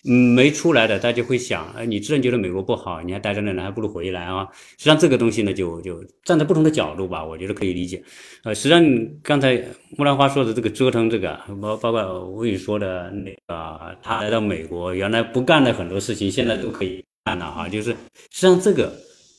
[0.05, 4.47] 没出来的大家会想，哎，你既然觉得美国不好，你还待在那呢，还不如回来啊。
[4.77, 8.03] 实际上这个东西呢，就就站在不同的角度吧，我觉得可以理解。
[8.43, 8.83] 呃，实际上
[9.23, 9.61] 刚才
[9.97, 18.93] 木兰花说的这个折腾，这个包包括吴宇说的那个，他来到美国原来不干的很多事情，现在都可以干了啊，就是实际上这个。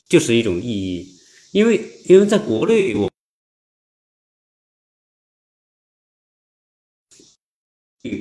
[0.09, 1.05] 就是一种意义，
[1.51, 3.11] 因为因为在国内，我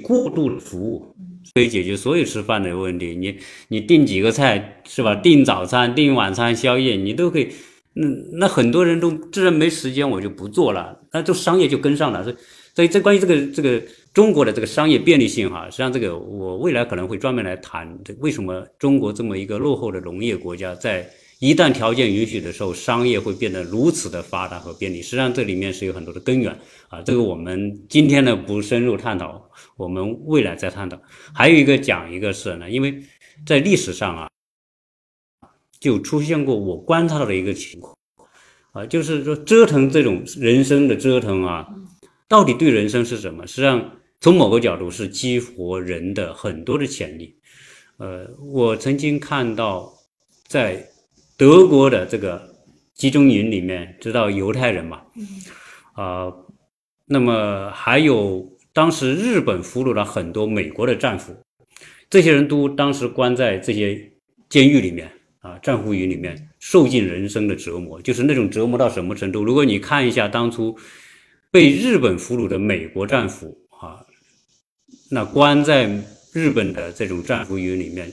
[0.03, 1.14] 过度的服务
[1.55, 3.16] 可以解决所有吃饭的问题。
[3.16, 3.37] 你
[3.68, 5.14] 你订几个菜是吧？
[5.14, 7.49] 订早餐、订晚餐、宵夜，你都可以。
[7.95, 11.01] 那那很多人都自然没时间，我就不做了。
[11.12, 12.22] 那就商业就跟上了。
[12.22, 12.37] 所以
[12.74, 13.82] 所以这关于这个这个
[14.12, 21.09] 中国的这个商业便利性哈，实际上这个我未来可能会专门来谈，为什么中国这么一个落后的农业国家在。
[21.39, 25.03] 一旦条件允许的时候，商业会变得如此的发达和便利。
[25.03, 26.59] 实际上，这里面是有很多的根源
[26.89, 27.03] 啊。
[27.03, 30.99] 这个我们今天呢不深入探讨，我们未来再探讨。
[31.34, 33.03] 还有一个讲一个是呢，因为
[33.45, 34.30] 在历史上啊，
[35.78, 37.95] 就出现过我观察到的一个情况
[38.72, 41.68] 啊，就是说折腾这种人生的折腾啊，
[42.28, 43.47] 到底对人生是什么？
[43.47, 47.37] 实际上，从某个角度是激活人的很多的潜力。
[47.99, 49.93] 呃，我曾经看到
[50.47, 50.89] 在
[51.37, 52.55] 德国的这个
[52.95, 55.03] 集中营里面，知道犹太人嘛？
[55.93, 56.32] 啊，
[57.05, 61.37] 那么还有当时日本俘虏了很多美国的战俘，
[62.09, 64.11] 这些人都当时关在这些
[64.49, 65.11] 监狱里面
[65.41, 69.45] 啊，战俘营里面受尽人生的折磨，就是那种折磨到什么程度？
[69.45, 70.74] 如果你看一下当初
[71.51, 74.01] 被日本俘虏的美国战俘啊，
[75.11, 75.87] 那关在
[76.32, 78.11] 日本的这种战俘营里面。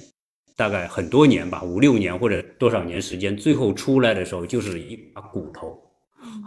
[0.55, 5.77] 大概很多年吧，五六年或者多少年时间，最后出来的时候就是一把骨头，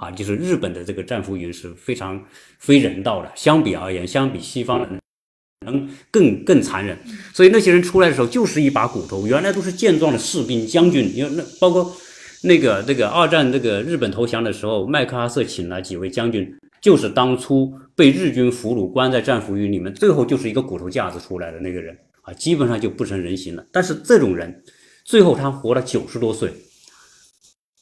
[0.01, 2.23] 啊，就是日本的这个战俘营是非常
[2.59, 5.01] 非人道的，相比而言，相比西方人
[5.67, 6.97] 能更更残忍。
[7.35, 11.93] 所以那些人出来的时候就是一把骨头，原来都是健壮的士兵将军，因为那包括
[12.43, 16.49] 那个这个二战这个日本投降的时候，麦克阿瑟请了几位将军，
[16.81, 21.97] 就是当初被日军俘虏关在战俘营里面，最后就是一个骨头架子出来的那个人。
[22.27, 23.65] 啊，基本上就不成人形了。
[23.73, 24.63] 但是这种人，
[25.05, 26.53] 最后他活了九十多岁，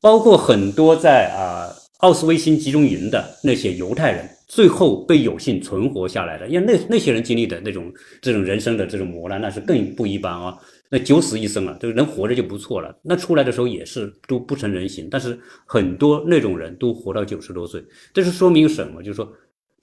[0.02, 6.46] 包括很多在啊奥斯维辛集中营的那些犹太人，最后被有幸存活下来的。
[6.46, 7.90] 因为那那些人经历的那种
[8.20, 10.54] 这种人生的这种磨难，那是更不一般啊。
[10.90, 12.94] 那九死一生了，这个人活着就不错了。
[13.02, 17.82] 那出来的时候也是都不成人形，但是很多那种人都活到九十多岁，
[18.12, 19.02] 这是说明什么？
[19.02, 19.32] 就是说，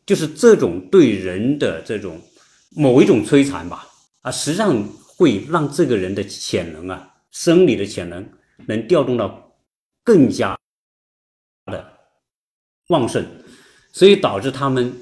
[0.05, 2.22] 就是这种对人的这种
[2.76, 3.88] 某一种摧残吧。
[4.22, 4.84] 啊，实际上
[5.17, 8.24] 会让这个人的潜能啊，生理的潜能
[8.67, 9.51] 能调动到
[10.03, 10.57] 更加
[11.65, 11.84] 的
[12.89, 13.26] 旺盛，
[13.91, 14.93] 所以导致他们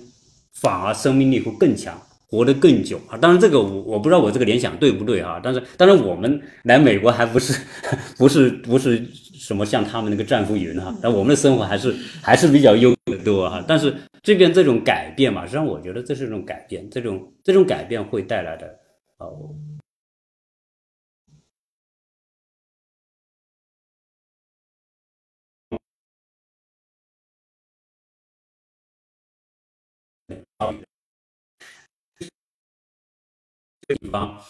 [0.53, 3.17] 反而生命力会更强，活得更久啊。
[3.17, 5.39] 当然，这个我我不知道我这个联想对不对啊。
[5.43, 7.59] 但是，当然我们来美国还不是
[8.17, 13.63] 不是不是什么像他们那个战俘营哈，但我们的生活还是还是比较优的多哈。
[13.67, 13.93] 但是
[14.23, 18.78] 这边这种改变嘛，实际上我觉得这是一种改变，这种这种改变会带来的。
[19.19, 19.53] 哦，
[33.87, 34.41] 这地方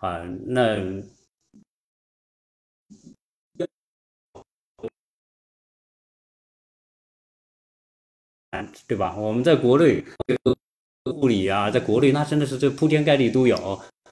[0.00, 0.76] 啊，那
[8.86, 9.14] 对吧？
[9.16, 10.02] 我们在国内
[11.04, 13.56] 物理啊，在国内那真的是这铺天盖地都有。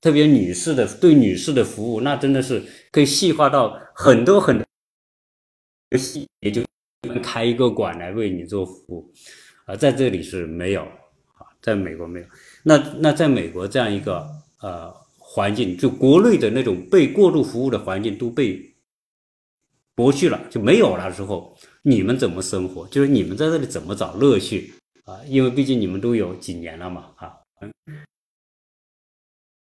[0.05, 4.67] 特别女士的对女士的服务，那真的是可以细化到很多很多
[5.97, 6.63] 细节，就
[7.23, 9.11] 开一个馆来为你做服务，
[9.65, 12.27] 啊，在这里是没有啊，在美国没有。
[12.63, 14.29] 那那在美国这样一个
[14.61, 18.75] 呃环境，就国内的那种被过度服务的环境都被
[19.97, 22.87] 剥去了，就没有了之后，你们怎么生活？
[22.89, 24.71] 就是你们在这里怎么找乐趣
[25.05, 25.19] 啊？
[25.27, 27.33] 因为毕竟你们都有几年了嘛，啊，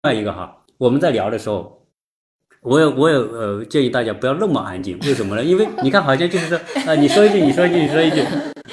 [0.03, 1.85] 外一个哈，我们在聊的时候，
[2.61, 5.43] 我也我也呃建议大家不要那么安静，为什么呢？
[5.43, 8.21] 因为你看好像就是说啊，你说一句，你说一句，你说一句，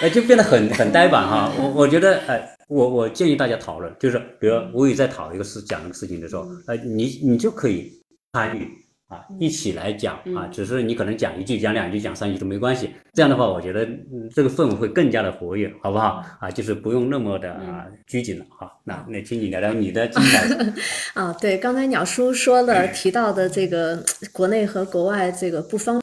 [0.00, 1.50] 呃，就变得很很呆板哈。
[1.58, 7.90] 我我觉得哎，我我建议大家讨论，就是比如我也在讨一个事讲一个事情的时候，呃，你你就可以
[8.32, 8.68] 参与。
[9.14, 12.92] 啊，一起来讲啊，只是你可能讲一句、讲两句、讲三句都没关系。
[13.12, 13.86] 这样的话，我觉得
[14.34, 16.24] 这个氛围会更加的活跃，好不好？
[16.40, 18.44] 啊，就是不用那么的啊拘谨了。
[18.58, 20.72] 好，那那请你聊聊你的精彩。
[21.14, 26.02] 啊，对，刚才鸟叔说了提到的这个国内和国外这个不方，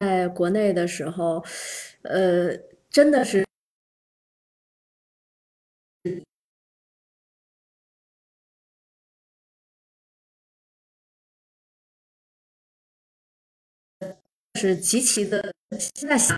[0.00, 1.42] 在国内的时候，
[2.02, 2.50] 呃，
[2.90, 3.46] 真的是。
[14.60, 15.54] 是极其的，
[15.94, 16.36] 现在想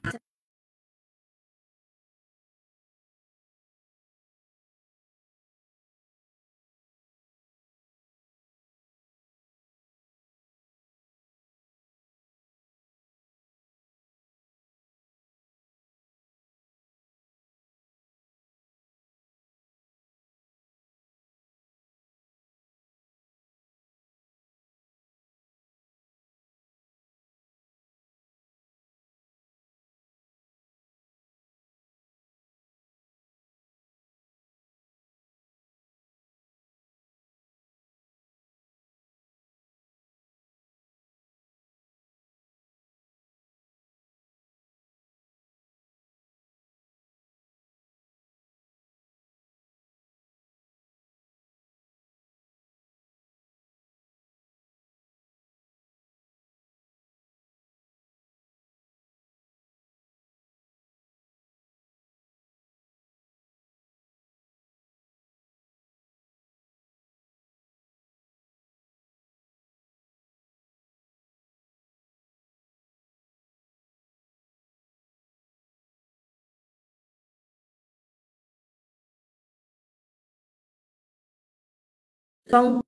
[82.47, 82.83] 方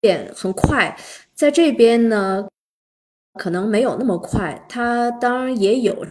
[0.00, 0.96] 便很快，
[1.34, 2.48] 在这边呢，
[3.34, 4.64] 可能没有那么快。
[4.68, 6.06] 它当然也有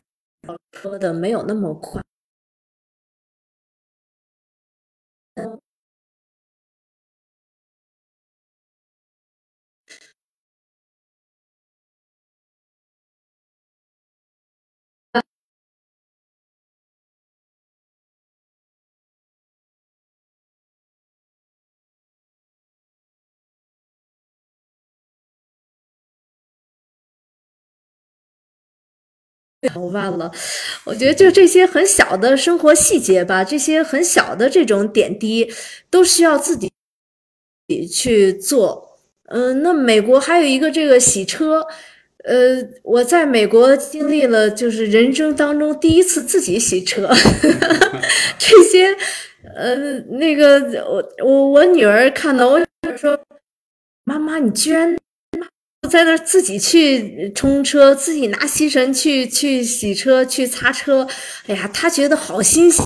[0.73, 2.01] 说的，没有那么快。
[29.73, 30.31] 我忘了，
[30.85, 35.51] 我觉得就这些很小的生活细节吧，这些很小的这种点滴，
[35.89, 36.71] 都需要自己
[37.91, 38.99] 去做。
[39.29, 41.65] 嗯，那美国还有一个这个洗车，
[42.23, 47.09] 呃，我在美国经历了就是人生当中第一次自己洗车，
[48.37, 48.95] 这些，
[49.55, 49.75] 呃，
[50.19, 53.19] 那个我我我女儿看到我女儿说，
[54.05, 54.95] 妈妈，你居然。
[55.87, 61.07] 在那自己去冲车，自己拿吸尘去去洗车、去擦车，
[61.47, 62.85] 哎呀，他觉得好新鲜。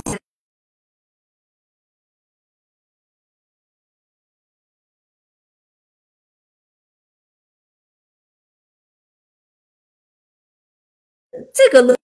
[11.53, 12.00] 这个乐。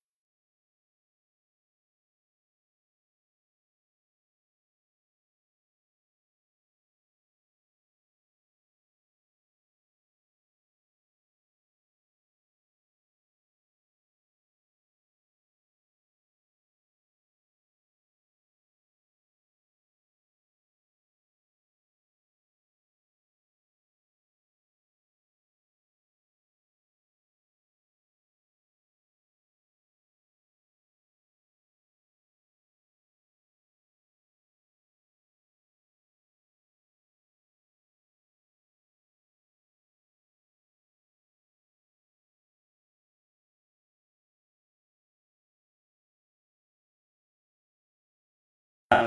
[48.89, 49.05] 呃，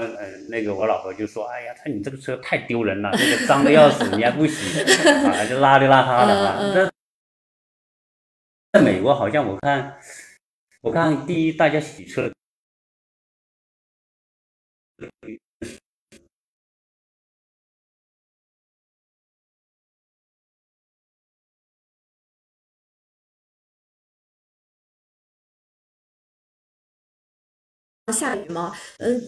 [0.50, 6.92] 那个我老婆就说：“哎呀，他你这个车太丢人了，那个脏的要死，你还不洗， 啊，就邋里邋遢的啊。”这
[8.72, 9.98] 在美国好像我看，
[10.82, 12.30] 我看第一大家洗车。
[28.12, 28.72] 下雨吗？
[28.98, 29.20] 嗯，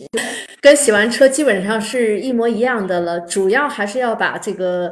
[0.61, 3.21] 跟洗完车基本上是一模一样的了。
[3.21, 4.89] 主要还是要把这个，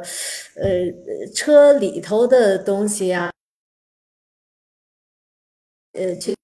[0.55, 3.31] 呃，车里头的东西呀，
[5.93, 6.35] 呃，去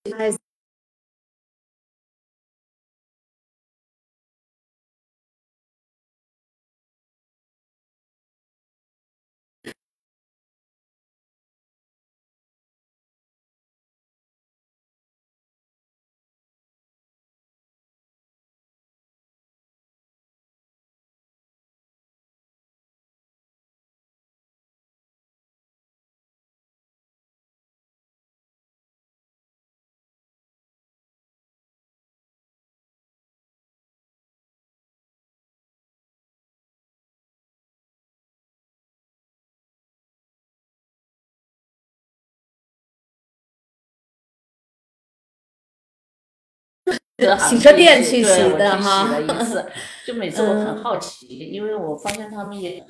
[47.49, 49.09] 洗车店去洗的哈，
[50.05, 52.83] 就每次我很好奇，因为我发现他们也。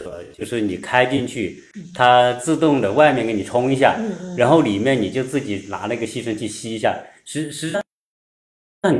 [0.00, 1.62] 呃，就是你开进去，
[1.94, 3.98] 它自动的外面给你冲一下，
[4.36, 7.82] 然后里面你就自己拿那个吸尘器吸一下，实实际上，
[8.82, 8.92] 那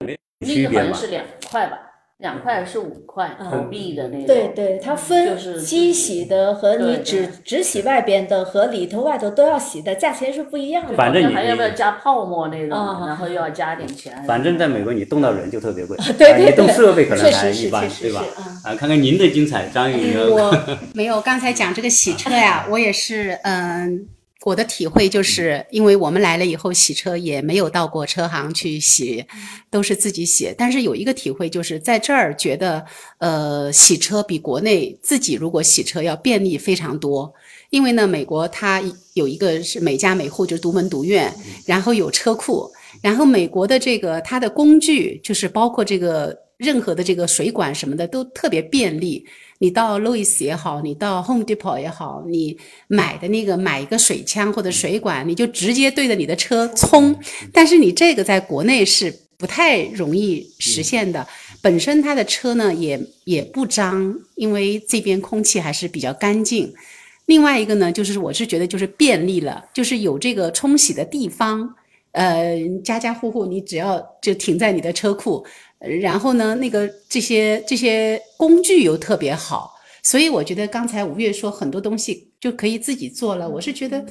[0.00, 0.16] 没
[0.46, 0.84] 区别嘛？
[0.84, 1.85] 那个好像是两块吧？
[2.18, 4.26] 两块是五块嗯投币的那种。
[4.26, 10.94] 对对，它分机洗的和你对只对只洗外边的和里头外头都要洗的，价钱是不一样的。
[10.94, 14.24] 反正你还要不要加泡沫那种，啊然后又要加点钱。
[14.26, 18.44] 反正在美国，你动到人就特别贵，你动对对设备可能确实是还一般确，实对吧是嗯？
[18.64, 20.50] 啊，看看您的精彩，张宇，我
[20.94, 24.06] 没有，刚才讲这个洗车呀，我也是，嗯，
[24.46, 29.24] 我的体会就是，因为我们来了以后洗车也没有到过车行去洗，
[29.68, 30.54] 都是自己洗。
[30.56, 32.86] 但是有一个体会就是，在这儿觉得，
[33.18, 37.34] 呃，洗车比国内自己如果洗车要便利非常多。
[37.70, 38.80] 因为呢，美国它
[39.14, 41.34] 有一个是每家每户就是独门独院，
[41.66, 42.70] 然后有车库，
[43.02, 49.26] 然后美国的这个它的工具就是包括这个任何的这个水管什么的都特别便利。
[49.58, 57.16] 你到 Louis 也好，你到 Home Depot 也好，你买的那个买一个水枪或者水管，你就直接对着你的车冲。
[57.52, 61.26] 但是你这个在国内是不太容易实现的。
[61.62, 66.72] 本身它的车呢也也不脏，因为这边空气还是比较干净。
[67.24, 71.74] 另外一个呢，就是我是觉得就是便利了，就是有这个冲洗的地方，
[72.12, 75.44] 呃，家家户户你只要就停在你的车库，呃
[75.78, 84.04] 然后呢，那个这些这些工具又特别好，所以我觉得刚才吴越说很多东西就可以自己做了，我是觉得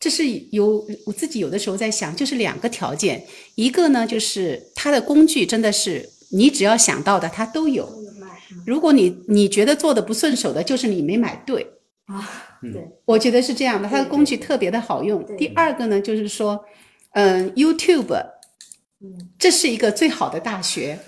[0.00, 7.88] 这是有我自己有的时候在想，就是两个条件，一个呢就是它的工具真的是你只要想到的它都有，
[8.66, 11.66] 如果你你觉得做的不顺手的，就是你没买对。
[12.06, 15.24] 啊，对，我觉得是这样的，它的工具特别的好用。
[15.36, 16.62] 第二个呢，就是说，
[17.12, 18.20] 嗯，YouTube，
[19.38, 20.98] 这是一个最好的大学。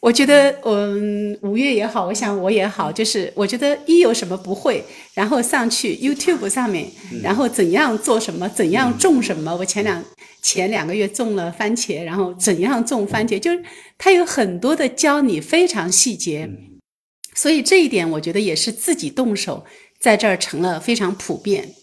[0.00, 4.82] 我觉得，嗯，五月也好，我想我也好，就是我觉得一有什么不会，
[5.14, 6.90] 然后上去 YouTube 上面，
[7.22, 9.54] 然后怎样做什么，怎样种什么。
[9.54, 10.02] 我前两
[10.42, 13.62] 前两个月种了番茄，然后怎样种番茄，就是
[13.98, 16.48] 它有很多的教你非常细节。
[17.34, 19.64] 所以这一点，我觉得也是自己动手，
[20.00, 21.74] 在这儿成了非常普遍。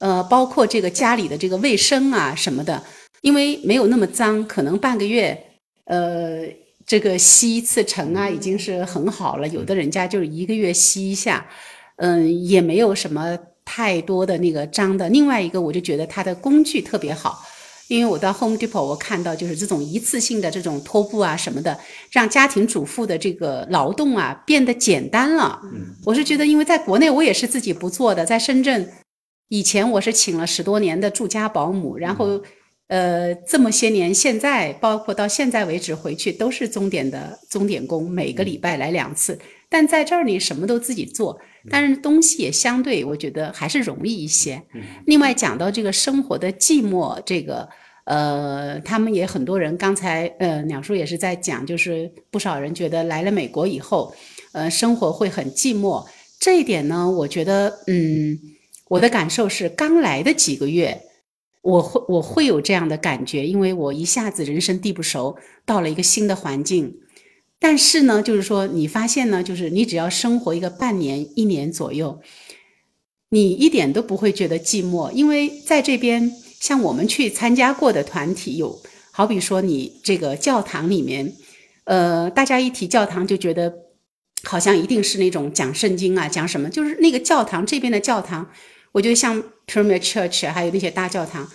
[0.00, 2.82] 呃，包括这个家里的这个卫生啊什么的，
[3.22, 5.38] 因为没有那么脏，可能半个月，
[5.84, 6.42] 呃，
[6.90, 9.46] 这个吸一次尘啊，已经是很好了。
[9.46, 11.46] 有的人家就是一个月吸一下，
[11.98, 15.08] 嗯，也没有什么太多的那个脏的。
[15.08, 17.46] 另外一个，我就觉得它的工具特别好。
[17.86, 21.78] 因为我到 Home Depot，我看到就是这种一次性的这种拖布啊什么的，
[22.10, 25.60] 让家庭主妇的这个劳动啊变得简单了。
[26.04, 28.90] 我是觉得，因为在国内我也是自己不做的，在深圳
[29.46, 32.42] 以前我是请了十多年的住家保姆，然后
[32.90, 39.38] 呃这么些年，现在包括到现在为止回去都是钟点的钟点工，每个礼拜来两次。
[39.68, 41.38] 但在这儿你什么都自己做，
[41.70, 44.60] 但是东西也相对我觉得还是容易一些。
[45.06, 47.68] 另外讲到这个生活的寂寞，这个
[48.06, 54.12] 呃，他们也很多人，刚才呃鸟叔也是在讲，就是不少人觉得来了美国以后，
[54.50, 56.04] 呃，生活会很寂寞。
[56.40, 58.36] 这一点呢，我觉得，嗯，
[58.88, 61.00] 我的感受是，刚来的几个月，
[61.62, 66.96] 我会我会有这样的感觉，因为我一下子人生地不熟，到了一个新的环境。
[67.58, 72.20] 但是呢，就是说，你发现呢，就是你只要生活一个半年、一年左右，
[73.28, 78.80] 你一点都不会觉得寂寞，因为在这边，像我们去参加过的团体有，
[79.12, 81.34] 好比说你这个教堂里面，
[81.84, 83.70] 呃，大家一提教堂就觉得
[84.42, 88.50] 好像一定是那种讲圣经啊，讲什么，就是那个教堂这边的教堂，
[88.92, 91.48] 我觉得像 Pyramid Church 还有那些大教堂，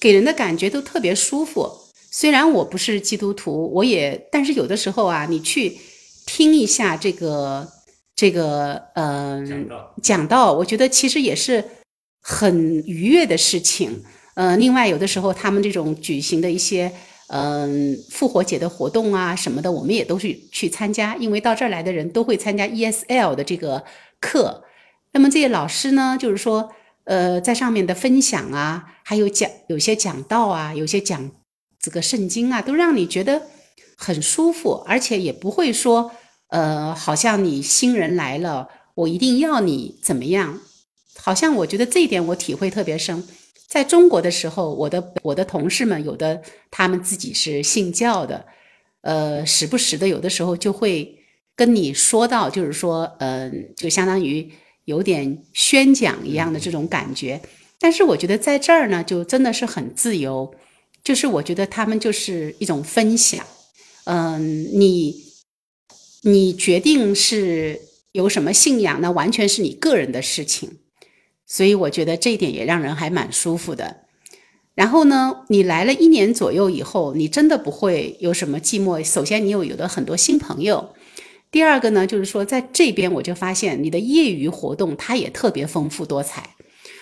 [0.00, 1.70] 给人的感觉都特别舒服。
[2.10, 5.78] 虽然我不是基督徒，我也，但是有的时候啊，你去
[6.26, 7.66] 听一下这个
[8.14, 11.64] 这个呃讲道讲道，我觉得其实也是
[12.20, 14.02] 很愉悦的事情。
[14.34, 16.92] 呃，另外有的时候他们这种举行的一些
[17.34, 23.82] 嗯、复活节的活动啊什么的，我们也都是去参加，因为到这儿来的人都会参加 ESL 的这个
[24.20, 24.62] 课。
[25.14, 26.70] 那么这些老师呢，就是说
[27.04, 31.30] 呃在上面的分享啊，还有讲有些讲道啊，有些讲
[31.78, 33.42] 这个圣经啊，都让你觉得
[33.96, 36.12] 很舒服，而且也不会说，
[36.48, 40.60] 呃，好像你新人来了，我一定要你怎么样。
[41.16, 43.22] 好像我觉得这一点我体会特别深。
[43.68, 48.44] 在中国的时候，我的我的同事们有的他们自己是信教的，
[49.00, 51.18] 呃，时不时的有的时候就会
[51.56, 54.52] 跟你说到，就是说，嗯、就相当于
[54.84, 57.40] 有点宣讲一样的这种感觉。
[57.78, 60.54] 但是我觉得在这儿呢，就真的是很自由。
[61.04, 63.44] 就是我觉得他们就是一种分享，
[64.04, 65.16] 嗯，你
[66.22, 67.80] 你决定是
[68.12, 70.78] 有什么信仰，那完全是你个人的事情，
[71.44, 74.02] 所以我觉得这一点也让人还蛮舒服的。
[74.76, 79.02] 然后呢，你来了一年左右以后，你真的不会有什么寂寞。
[79.02, 80.94] 首先，你有有的很多新朋友，
[81.52, 86.56] 第二个呢，就是说在这边我就发现你的业余活动它也特别丰富多彩。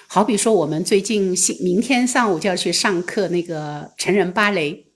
[0.09, 4.86] 好比说，我们最近明天上午就要去上课那个成人芭蕾，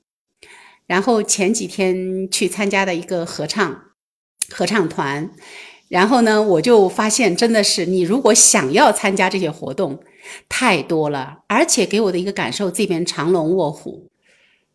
[0.89, 3.81] 然后前几天去参加的一个合唱
[4.51, 5.31] 合唱团，
[5.89, 10.03] 然后呢，我就发现真的是你如果想要参加这些活动，
[10.49, 14.11] 太多了，而且给我的一个感受，这边藏龙卧虎。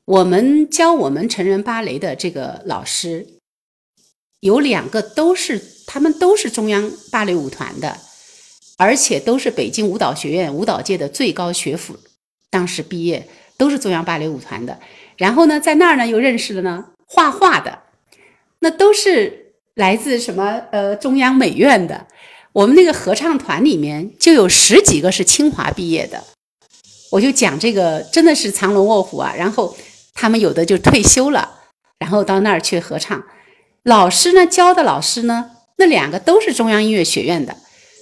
[0.05, 3.38] 我们教我们成人芭蕾的这个老师
[4.39, 7.97] 有两个，都是他们都是中央芭蕾舞团的。
[8.81, 11.97] 而且都是北京舞蹈学院舞蹈界的最高学府，
[12.49, 13.27] 当时毕业
[13.57, 14.79] 都是中央芭蕾舞团的。
[15.17, 17.79] 然后呢，在那儿呢又认识了呢画画的，
[18.59, 22.07] 那都是来自什么呃中央美院的。
[22.53, 26.23] 我们那个合唱团里面就有十几个是清华毕业的。
[27.11, 29.33] 我就讲这个真的是藏龙卧虎啊。
[29.37, 29.75] 然后
[30.13, 31.59] 他们有的就退休了，
[31.99, 33.21] 然后到那儿去合唱。
[33.83, 37.55] 老师呢教的老师呢，那两个都是中央音乐学院的。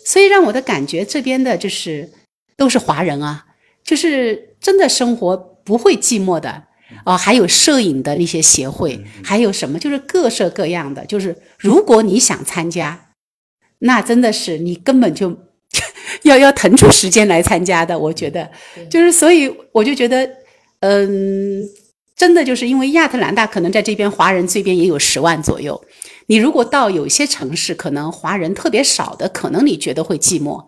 [0.06, 2.10] 所以让我的感觉，这边的就是
[2.56, 3.46] 都是华人啊，
[3.84, 6.64] 就是真的生活不会寂寞的
[7.06, 7.18] 哦。
[7.18, 11.06] 还有摄影的那些协会，还有什么就是各色各样的。
[11.06, 13.10] 就是如果你想参加，
[13.80, 15.38] 那真的是你根本就
[16.24, 18.00] 要要腾出时间来参加的。
[18.00, 18.50] 我觉得，
[18.90, 20.26] 就是所以我就觉得，
[20.80, 21.62] 嗯，
[22.18, 25.80] 真的就是因为亚特兰大可能在这边华人这边也有十万左右。
[26.26, 30.66] 你如果到有些城市，可能华人特别少的，可能你觉得会寂寞。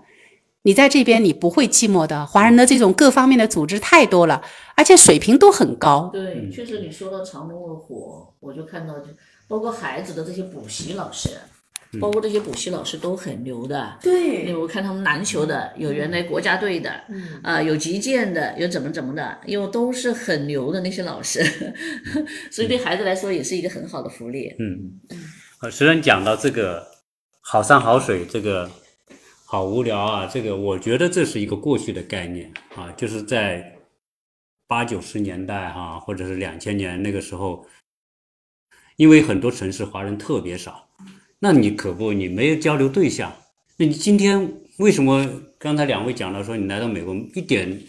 [0.62, 2.26] 你在这边，你不会寂寞的。
[2.26, 4.42] 华人的这种各方面的组织太多了，
[4.76, 6.10] 而且水平都很高。
[6.14, 9.08] 对，确实你说到长龙卧虎，我就看到就
[9.48, 11.30] 包括孩子的这些补习老师，
[12.00, 13.98] 包括这些补习老师都很牛的。
[14.02, 17.04] 对，因为我看他们篮球的有原来国家队的，
[17.42, 21.44] 啊，有击剑的，有怎么怎么的，因为都是很牛的那些老师，
[22.52, 24.54] 所以对孩子来说也是一个很好的福利。
[24.60, 25.20] 嗯嗯。
[25.62, 26.88] 呃，虽然讲到这个
[27.42, 28.70] 好山好水，这个
[29.46, 33.76] 好无聊啊，这个我觉得这是一个过去的概念啊，就是在
[34.68, 37.66] 八九十年代哈，或者是两千年那个时候，
[38.98, 40.89] 因为很多城市华人特别少，
[41.40, 43.36] 那你可不，你没有交流对象。
[43.78, 45.28] 那你今天为什么
[45.58, 47.82] 刚才两位讲到说你来到美国一点，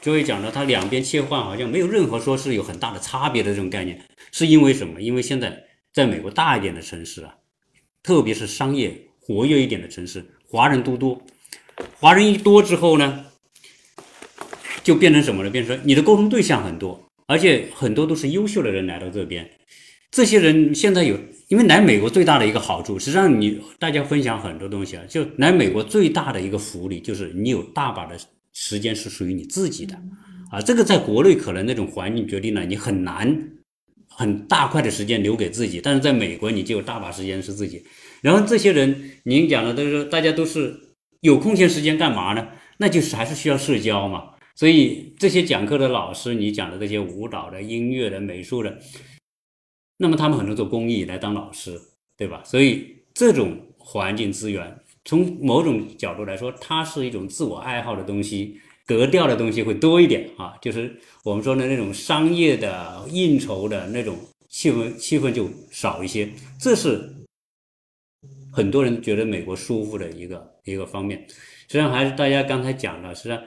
[0.00, 4.00] 就会讲到他两边切换好像没有任何说是有很大的差别的这种概念，
[4.32, 5.00] 是因为什么？
[5.00, 5.64] 因为现在。
[5.94, 7.32] 在美国大一点的城市啊，
[8.02, 11.22] 特别是商业活跃一点的城市，华人都多。
[12.00, 13.26] 华人一多之后呢，
[14.82, 15.50] 就变成什么呢？
[15.50, 19.48] 变成你的沟通对象很多，而且很多都是优秀的人来到这边。
[20.10, 21.16] 这些人现在有，
[21.48, 28.18] 因为来美国最大的一个好处，实际上你大家分享很多东西啊，就来美国最大的一个福利就是你有大把的
[28.52, 29.94] 时间是属于你自己的
[30.50, 30.60] 啊。
[30.60, 33.50] 这个在国内可能那种环境决定了你很难。
[34.16, 37.82] 很大块的时间留给自己，但是在美国你就有大把时间是自己。
[38.20, 40.72] 然后这些人，您讲的都是大家都是
[41.22, 42.46] 有空闲时间干嘛呢？
[42.78, 44.26] 那就是还是需要社交嘛。
[44.54, 48.78] 所以这些讲课的老师，你讲的这些舞蹈的、音乐的、美术的，
[49.96, 51.80] 那么他们很多做公益来当老师，
[52.16, 52.42] 对吧？
[52.44, 58.60] 所以这种环境资源，从某种角度来说，它是一种自我爱好的东西。
[58.86, 64.18] 格调的东西会多一点啊，就是我们说的那种商业的应酬的那种
[64.50, 66.28] 气氛，气氛就少一些。
[66.60, 67.14] 这是
[68.52, 71.24] 很多人觉得美国舒服的一个一个方面。
[71.28, 73.42] 实际上还是大家刚才讲的，实际上。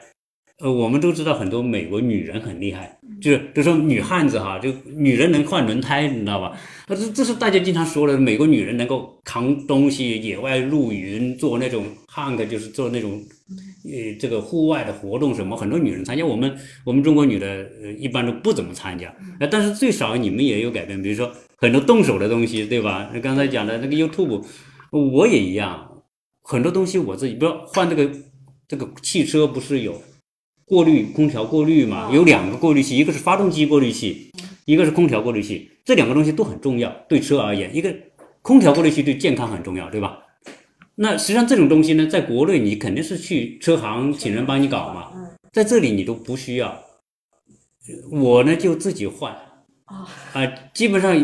[0.60, 6.58] 呃，我们都知道很多美国女人很厉害，就是都说女汉子哈，就女人能换轮胎，你知道吧？
[6.88, 13.22] 那这这是大家经常说的，美国女人能够扛东西、野外露营、做那种 hunk，就是做那种
[13.86, 16.26] 呃这个户外的活动什么，很多女人参加。
[16.26, 17.48] 我们我们中国女的
[17.84, 23.12] 呃一般都不怎么参加，呃，但是最少你们也有改变，比如说很多动手的东西，对吧？
[23.22, 24.44] 刚才讲的那个 YouTube，
[24.90, 25.88] 我也一样，
[26.42, 28.10] 很多东西我自己，比如换这个
[28.68, 30.02] 这个汽车不是有。
[30.68, 34.34] 过滤空调过滤嘛，有两个过滤器，一个是发动机过滤器，
[34.66, 37.96] 一个是空调过滤器，这两个东西都很重要，对车而言，一个
[38.42, 40.20] 空调过滤器对健康很重要，对吧？
[40.96, 45.10] 那实际上这种东西呢，在国内你肯定是去车行请人帮你搞嘛，
[45.54, 46.84] 在这里你都不需要，
[48.12, 49.34] 我呢就自己换
[49.86, 51.18] 啊，基本上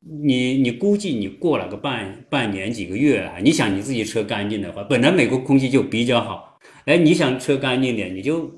[0.00, 8.50] 你你估计你过了个半半年几个月啊，你想你自己车干净的话，本来美国空气就比较好，哎，你想车干净点，你就。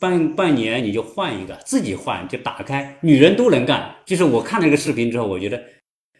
[0.00, 3.94] 半半年你就换一个，自己换就打开，女人都能干。
[4.06, 5.62] 就是我看了一个视频之后，我觉得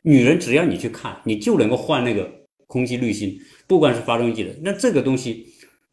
[0.02, 2.30] 女人只要你去看，你就能够换那个
[2.66, 5.46] 空气滤芯，不管是发动机的，那这个东西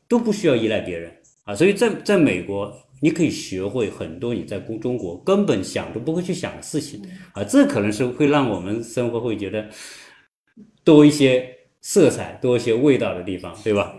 [0.07, 1.11] 都不需要依赖别人
[1.45, 1.55] 啊。
[1.55, 2.71] 所以在在美国，
[3.01, 7.01] 你可以学会很多你在中中国根本想都不会去想的事情
[7.33, 7.43] 啊。
[7.43, 9.69] 这可能是会让我们生活会觉得
[10.83, 11.49] 多一些
[11.81, 13.95] 色彩、多一些味道的地方，对吧？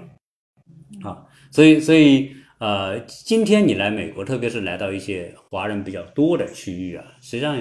[1.03, 7.57] 好，所以所以呃，今天你来美国，特别是来到一些华人比较多的区域啊，实际上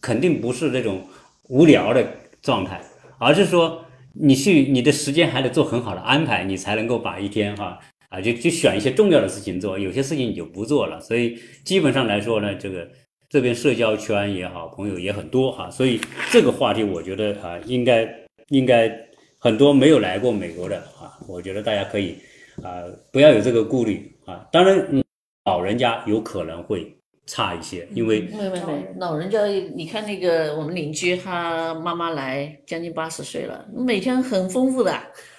[0.00, 1.06] 肯定不是那种
[1.48, 2.04] 无聊的
[2.42, 2.80] 状态，
[3.16, 7.78] 而是说你去你的时间还得做很好的安排，你才能够把一天哈
[8.08, 11.00] 啊就就选一些重要的事情做，有些事情你就不做了。
[11.00, 12.90] 所以基本上来说呢，这个
[13.28, 16.00] 这边社交圈也好，朋友也很多哈，所以
[16.32, 18.12] 这个话题我觉得啊，应该
[18.48, 18.92] 应该
[19.38, 22.16] 很多没有来过美国的啊，我觉得大家可以。
[22.62, 24.46] 啊，不要有这个顾虑啊！
[24.52, 25.02] 当然，
[25.44, 26.96] 老人家有可能会
[27.26, 29.44] 差一些，因为没没没，老人家，
[29.74, 34.92] 你看那个我们邻居，他妈妈来将近八十岁了，每天很丰富的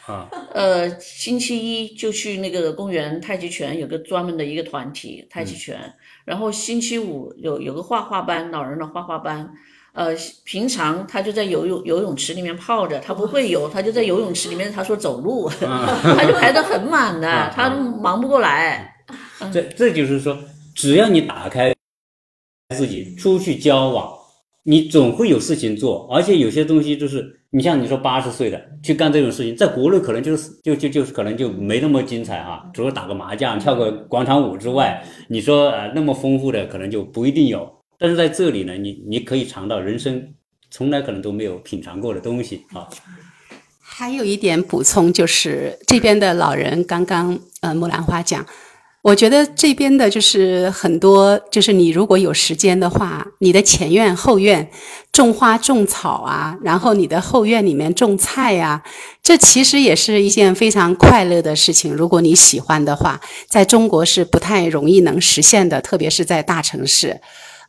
[0.05, 5.79] 啊， 呃，星期一就去那个公园太极拳，有个专门的一个团体太极拳，
[6.25, 9.51] 然后星期五有有个画画班，老人的画画班。
[9.95, 14.69] 呃，平常他就在游泳游泳池里面泡着，他不会游，他就在游泳池里面。
[14.69, 18.93] 他说走路， 他就排得很满的，他忙不过来。
[19.53, 20.37] 这这就是说，
[20.75, 21.73] 只要你打开
[22.75, 24.11] 自己出去交往，
[24.63, 26.09] 你总会有事情做。
[26.11, 32.69] 而且有些东西就是，你像你说八十岁的去干这种事情，在国内可能就是就就就是可能就没那么精彩哈。
[32.73, 37.71] 除了打个麻将、跳个广场舞之外，你说呃那么丰富的可能就不一定有。
[37.97, 40.33] 但是在这里呢，你你可以尝到人生
[40.69, 42.87] 从来可能都没有品尝过的东西啊。
[43.79, 48.45] 还有一点补充就是，这边的老人刚刚呃木兰花讲，
[49.01, 54.69] 我觉得这边的就是很多，就是你如果有时间的话，你的前院后院
[55.13, 58.83] 种花种草啊，然后你的后院里面种菜呀，
[59.23, 61.93] 这其实也是一件非常快乐的事情。
[61.93, 67.21] 如果你喜欢的话，在中国是不太容易能实现的，特别是在大城市。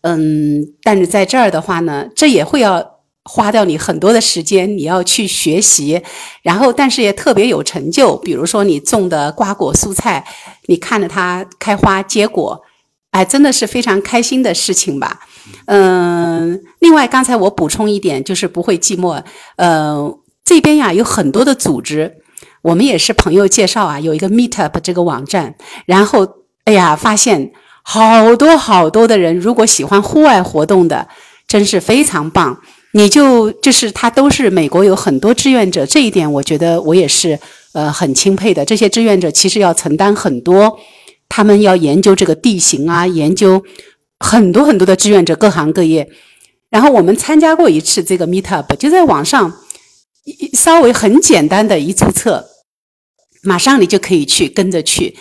[0.03, 6.01] 嗯，但是在这儿的话呢，这也会要花掉你很多的时间，你要去学习，
[6.43, 8.17] 然后但是也特别有成就。
[8.19, 10.25] 比如说你种的瓜果蔬菜，
[10.67, 12.63] 你看着它开花结果，
[13.11, 15.21] 哎，真的是非常开心的事情吧。
[15.65, 19.21] 嗯，另外刚才我补充一点，就是不会寂寞。
[19.57, 22.19] 呃，这边呀有很多的组织，
[22.63, 26.29] 我们也是朋友介绍啊，有一个 Meetup 这个网站，然后
[26.65, 27.51] 哎呀发现。
[27.89, 31.07] 好多好多的人，如果喜欢户外活动的，
[31.47, 32.61] 真是非常棒。
[32.91, 37.39] 你就就是他都是美国有很多志愿者，这一点我觉得我也是
[37.75, 38.65] 呃很钦佩的。
[38.65, 40.77] 这些志愿者其实要承担很多，
[41.29, 43.63] 他们要研究这个地形啊，研究
[44.19, 46.11] 很多很多的志愿者，各行各业。
[46.69, 49.53] 然后我们参加过一次这个 meetup，就在网上
[50.55, 52.45] 稍微很简单的一注册，
[53.43, 55.15] 马上你就可以去跟着去。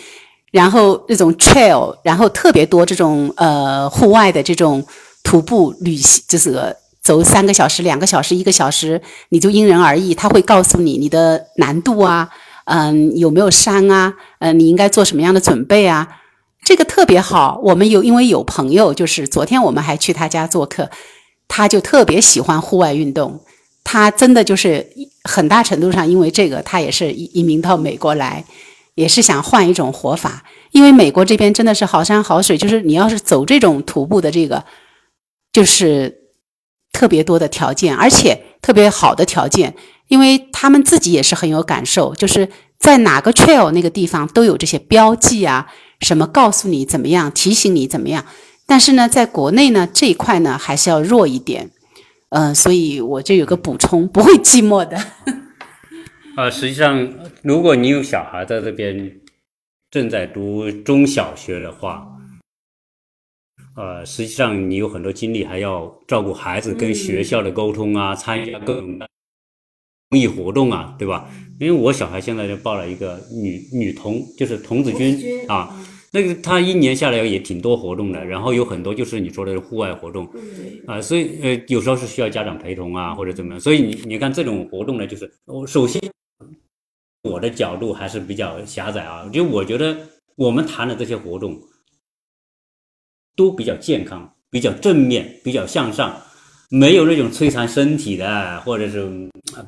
[0.56, 4.82] 然后那种 trail，然后特别多这种呃户外的这种
[5.22, 8.98] 徒步旅行，就是走三个小时、两个小时、一个小时，
[9.28, 10.14] 你就因人而异。
[10.14, 12.30] 他会告诉你你的难度啊，
[12.64, 16.08] 嗯，有没有山啊，嗯，你应该做什么样的准备啊？
[16.64, 17.60] 这个特别好。
[17.62, 20.88] 我们有因为有朋友，就是昨天我们还去他家做客，
[21.46, 23.38] 他就特别喜欢户外运动。
[23.84, 24.86] 他真的就是
[25.24, 28.42] 很大程度上因为这个，他也是移移民到美国来。
[28.96, 30.42] 也是想换一种活法，
[30.72, 34.64] 因为美国这边真的是好山好水，就是你要是走这种徒步的这个，
[35.52, 36.22] 就是
[36.92, 39.76] 特别多的条件，而且特别好的条件，
[40.08, 45.66] 因为他们自己也是很有感受，就是在哪个 trail 那个地方都有这些标记啊，
[46.00, 48.24] 什么告诉你怎么样，提醒你怎么样。
[48.66, 51.70] 但是呢，在国内呢这一块呢还是要弱一点，
[52.30, 54.98] 嗯，所以我就有个补充，不会寂寞的。
[56.36, 57.10] 啊，实际上，
[57.42, 59.20] 如果你有小孩在这边
[59.90, 62.06] 正在读中小学的话，
[63.74, 68.98] 呃，实际上你有很多精力还要照顾孩子跟学校的沟通啊，参加各种
[70.10, 71.26] 公益活动啊，对吧？
[71.58, 75.18] 因为我小孩现在就报了一个女女童，就是童子军
[75.48, 75.74] 啊，
[76.12, 80.28] 那个他一年下来也挺多活动的，然后有很多就是你说的户外活动，
[80.86, 85.98] 啊，所以呃，有时候是需要家长陪同啊，或者怎么样，所以你你看这种活动呢，就是我首先。
[87.26, 89.96] 我的角度还是比较狭窄啊，就我觉得
[90.36, 91.58] 我们谈的这些活动
[93.36, 96.16] 都比较健康、比较正面、比较向上，
[96.70, 99.06] 没有那种摧残身体的，或者是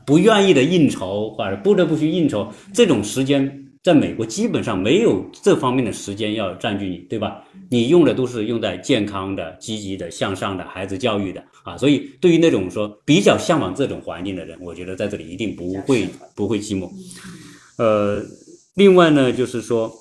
[0.06, 2.50] 不愿意的应酬，或者不得不去应酬。
[2.72, 7.44] 这种时间在美国基本上没有这方面的时间要占据你，对吧？
[7.70, 11.76] 你用的都是用在健康的、积极的、向上的孩子教育的啊。
[11.76, 16.90] 所以对于那种说比较向往这种环境的人，我觉得在这里一定不会不会寂寞。
[17.78, 18.22] 呃，
[18.74, 19.92] 另外呢，就是说，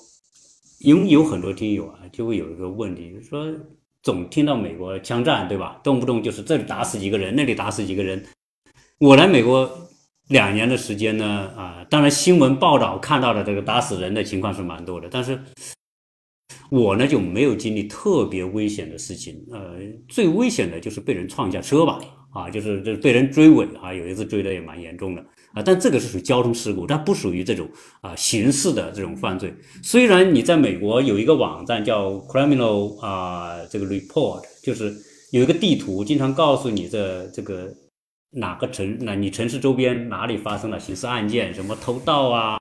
[0.80, 3.46] 因为有很多听友啊，就会有一个问题，就是说
[4.02, 5.80] 总听到美国枪战，对吧？
[5.82, 8.24] 动不动就是这里打死几个人，那里打死几个人，
[8.98, 9.88] 我来美国
[10.28, 11.24] 两年的时间呢，
[11.56, 15.38] 啊，当然新闻报道看到的这个打死人的情况是蛮多的，但是
[16.70, 19.40] 我呢就没有经历特别危险的事情。
[19.52, 22.00] 呃，最危险的就是被人撞下车吧，
[22.30, 25.24] 啊，就是就是被人追尾啊，有一次追的也蛮严重的
[25.62, 27.68] 但这个是属于交通事故，它不属于这种
[28.00, 29.54] 啊刑事的这种犯罪。
[29.82, 34.94] 虽然你在美国有一个网站叫 Criminal 啊，这个 Report，就是
[35.32, 37.72] 有一个地图，经常告诉你这这个
[38.30, 42.58] 哪个城，那你城市周边哪里发生了刑事案件，什么偷盗啊、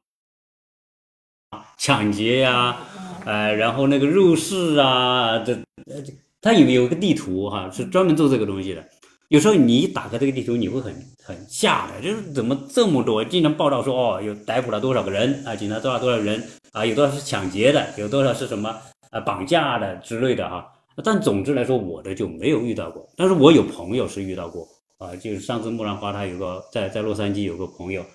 [1.78, 2.78] 抢劫呀、
[3.26, 5.54] 呃，然后那个入室啊，这
[5.86, 8.84] 呃，这它有有一个地图哈、是专门做这个东西的。
[9.30, 10.96] 有时候你一打开这个地图，你会很
[11.28, 13.22] 很吓的，就是怎么这么多？
[13.26, 18.74] 经常报道说哦，有逮捕了多少个人啊，警察抓了多少人啊，有多少是抢劫的，有多少是什么
[19.10, 20.74] 啊绑架的之类的哈、
[21.04, 24.66] 但总之来说，我的就没有遇到过，但是我有朋友是遇到过
[25.00, 28.06] 啊，就是上次木兰花他有个在在洛杉矶有个朋友，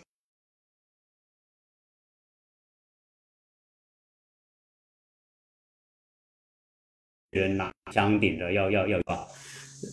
[7.31, 9.29] 人拿枪顶着要要要啊，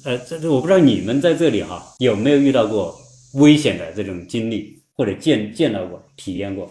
[0.05, 2.97] 呃，这这我不知道你们在这里哈、有没有遇到过
[3.33, 6.69] 危险的这种经历，或者见见到过、体验过？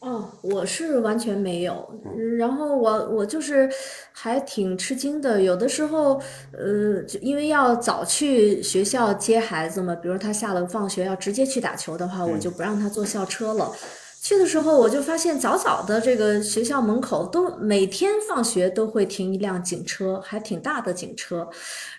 [0.00, 3.70] 哦，我是完全没有，嗯然后我我就是
[4.12, 6.20] 还挺吃惊的，有的时候，
[6.52, 13.72] 呃，就因为要早去学校接孩子嘛，比如他下了放学要直接去打球的话，我就不让他坐校车了。
[14.20, 21.48] 去的时候我就发现早早的这个学校门口都每天放学都会停一辆警车，还挺大的警车。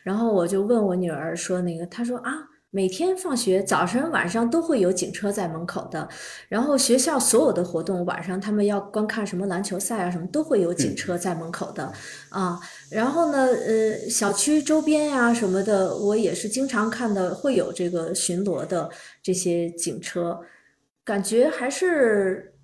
[0.03, 2.49] 然后我就问我女儿说，那个她说啊。
[2.75, 6.09] 每天放学，早晨、晚上都会有警车在门口的。
[6.49, 11.89] 然后学校所有的活动，晚上他们要观看什么篮球赛啊，什么都会有警车在门口的
[12.27, 12.59] 啊。
[12.89, 18.89] 然后呢，呃，小区周边呀、什么的，我也是经常看到会有这个巡逻的
[19.23, 20.41] 这些警车，
[21.05, 22.54] 感觉还是。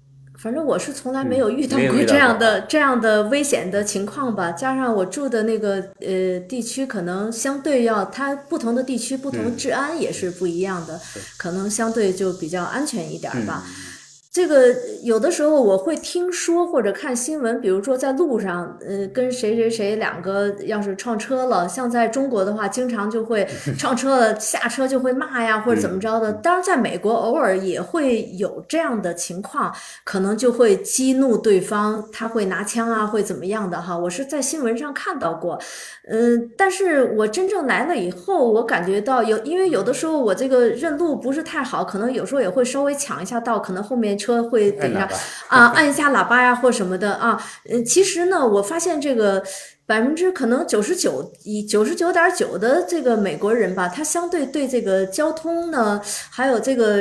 [0.42, 11.00] 反正我是从来没有遇到过这样过的这样的危险的情况吧，加上我住的那个呃地区，可能相对要它不同的地区不同嗯治安也是不一样的，
[11.38, 13.64] 可能相对就比较安全一点儿吧。
[13.68, 13.91] 嗯
[14.32, 14.74] 这个
[15.04, 23.46] 有的时候我会听说或者看新闻，比如说在路上，呃，跟谁谁谁两个要是撞车了，像在中国的话，经常就会
[23.78, 26.32] 撞车了，下车就会骂呀，或者怎么着的。
[26.32, 29.70] 当然，在美国偶尔也会有这样的情况，
[30.06, 33.98] 可能就会激怒对方，他会拿枪啊，会怎么样的哈。
[33.98, 35.60] 我是在新闻上看到过，
[36.08, 45.10] 嗯，但是我真正来了以后，我感觉到有，因为有的时候我这个认路不是太好，可能有时候也会稍微抢一下道，可能后面车会等一下
[45.48, 47.42] 啊， 按一下喇叭呀或什么的啊。
[47.70, 49.44] 嗯，其实呢，我发现这个
[49.86, 56.96] 百分之可能九十九以九十九点九的这个美国人吧，他相对对这个交通呢，还有这个呃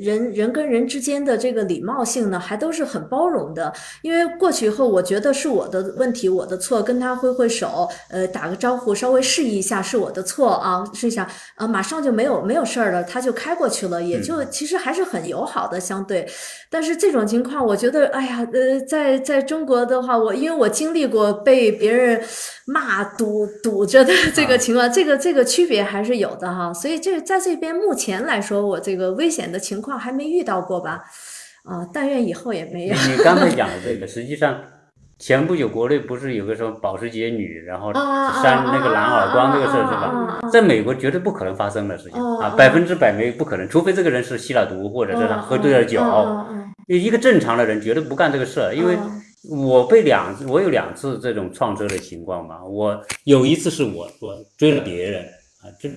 [0.00, 3.72] 人人跟人之间的这个礼貌性呢，还都是很包容的。
[4.02, 16.26] 因为过去以后，我觉得是我的问题，我的错，跟他挥挥手，呃，打个招呼，稍微示意一下是我的错啊，示意一下，啊，马上就没有没有事儿了，他就开过去了，也就其实还是很友好的相对。
[16.68, 22.20] 但是这种情况，我觉得，哎呀，呃，在在中国的话，我因为我经历过被别人
[22.66, 26.72] 骂堵堵着的这个情况，这个这个区别还是有的哈。
[26.72, 31.02] 所以这在这边目前来说，我这个危险的情况还没遇到过吧？
[31.64, 32.94] 啊，但愿以后也没有。
[32.94, 34.58] 你刚才讲的这个，实际上
[35.18, 40.40] 前不久国内不是有个什么保时捷女，然后啊扇那个蓝耳光这个事儿是吧？
[40.50, 46.00] 在美国绝对不可能发生的事情啊，百分之百没不可能，除非这个人是吸了毒或者是他喝醉了酒。
[46.86, 48.96] 一个正常的人绝对不干这个事儿，因为
[49.48, 52.62] 我被两次，我有两次这种撞车的情况嘛。
[52.64, 55.24] 我有一次是我我追了别人
[55.62, 55.96] 啊，这一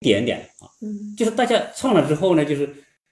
[0.00, 2.68] 点点啊，嗯就是大家撞了之后呢，就是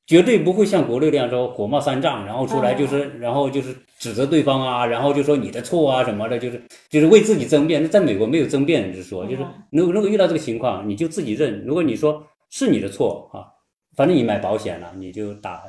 [0.06, 7.82] 绝对不会像国内那样说火冒三丈，然后出来哦就是，然后就是指责对方啊，然后就说你的错啊什么的，就是就是为自己争辩。
[7.82, 11.64] 那在美国没有争辩，就是说，就是哦如果如果遇到这个情况，你就自己认。
[11.64, 13.48] 如果你说是你的错啊，
[13.96, 15.62] 反正你买保险了，你就打，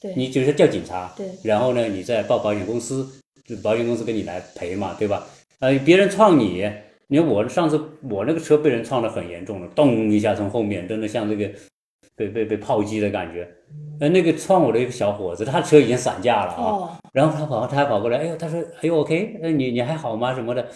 [0.00, 3.06] 对你就是叫警察，对然后呢，你再报保险公司，
[3.46, 5.26] 就保险公司给你来赔嘛，对吧？
[5.60, 6.66] 呃，别人撞你，
[7.08, 7.78] 你看我上次
[8.08, 11.50] 我那个车被人撞得很严重了，咚一下从后面，真的像这个
[12.16, 13.46] 被被被炮击的感觉。
[14.00, 20.34] 呃，那个撞我的一个小伙子，他车已经散架了啊，哦然后他跑他还跑过来，哎呦，他说，哎呦，OK，那你你还好吗？
[20.34, 20.66] 什么的，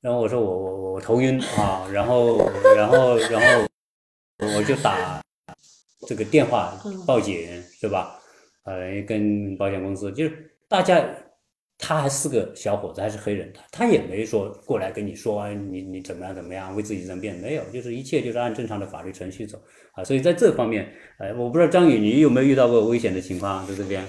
[0.00, 2.38] 然后我说我我我我头晕啊，然后
[2.76, 3.66] 然后然后
[4.56, 5.20] 我就打
[6.06, 7.36] 这个电话嗯报警
[7.78, 8.18] 是吧？
[8.64, 11.04] 呃，跟保险公司就是大家
[11.78, 19.60] 他还是个小伙子，还是黑人，他他也没说过来跟你说你你怎么样怎么样，为自己争辩，没有，就是一切就是按正常的法律程序走
[19.94, 20.04] 啊。
[20.04, 20.88] 所以在这方面，
[21.18, 24.04] 呃，我不知道张宇你有没有遇到过危险的情况在这边？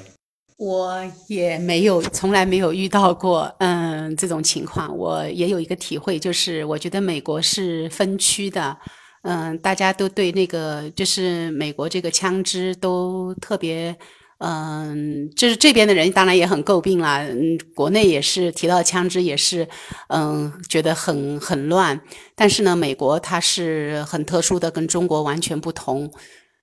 [0.58, 4.96] 我也没有，从来没有遇到过，嗯，这种情况。
[4.96, 8.78] 我也有一个体会，就是我觉得美国是分区的，
[9.24, 13.98] 嗯，大家都对那个就是美国这个枪支都特别。
[14.46, 17.20] 嗯，就是这边的人当然也很诟病啦。
[17.24, 19.66] 嗯，国内也是提到枪支也是，
[20.10, 22.02] 嗯，觉得很很乱。
[22.36, 26.12] 但是呢，美国它是很特殊的，跟中国完全不同。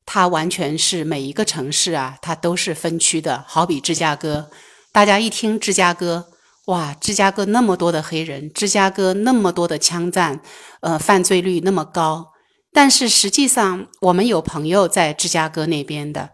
[0.05, 3.45] 它完全是每一个城市啊，它都是分区的。
[3.47, 4.51] 好比芝加哥，
[4.93, 6.27] 大家一听芝加哥，
[6.67, 10.41] 哇，芝加哥那么多的黑人，芝加哥那么多的枪战，
[10.81, 12.27] 呃，犯罪率那么高。
[12.75, 16.29] 但是实际上，我们有朋友在芝加哥那边的。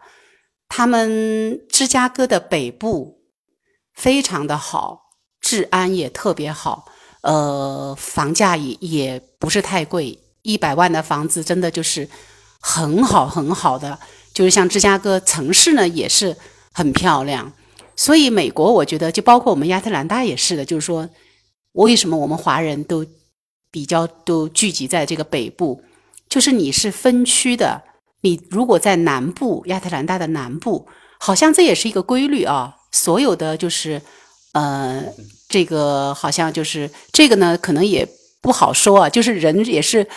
[0.69, 3.21] 他们芝加哥的北部
[3.93, 5.09] 非常的好，
[5.41, 6.85] 治安也特别好，
[7.21, 12.07] 呃，房价也也不是太贵，一百万的房子真的就是
[12.59, 13.97] 很好很好的，
[14.33, 16.35] 就是像芝加哥城市呢也是
[16.73, 17.51] 很漂亮，
[17.95, 21.09] 所以美国我觉得就包括我们亚特兰大也是的，就是说
[21.71, 23.05] 为什么我们华人都
[23.71, 25.81] 比较都聚集在这个北部，
[26.29, 27.83] 就是你是分区的。
[28.21, 30.87] 你如果在南部，亚特兰大的南部，
[31.19, 32.73] 好像这也是一个规律啊。
[32.91, 34.01] 所有的就是，
[34.53, 35.03] 呃，
[35.47, 38.07] 这个好像就是这个呢，可能也
[38.41, 39.09] 不好说啊。
[39.09, 40.07] 就是人也是，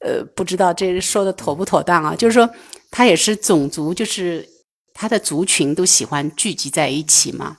[0.00, 2.14] 呃，不知道这说的妥不妥当啊。
[2.14, 2.48] 就是说，
[2.90, 4.46] 他也是种族，就是
[4.92, 7.56] 他的族群都喜欢聚集在一起嘛。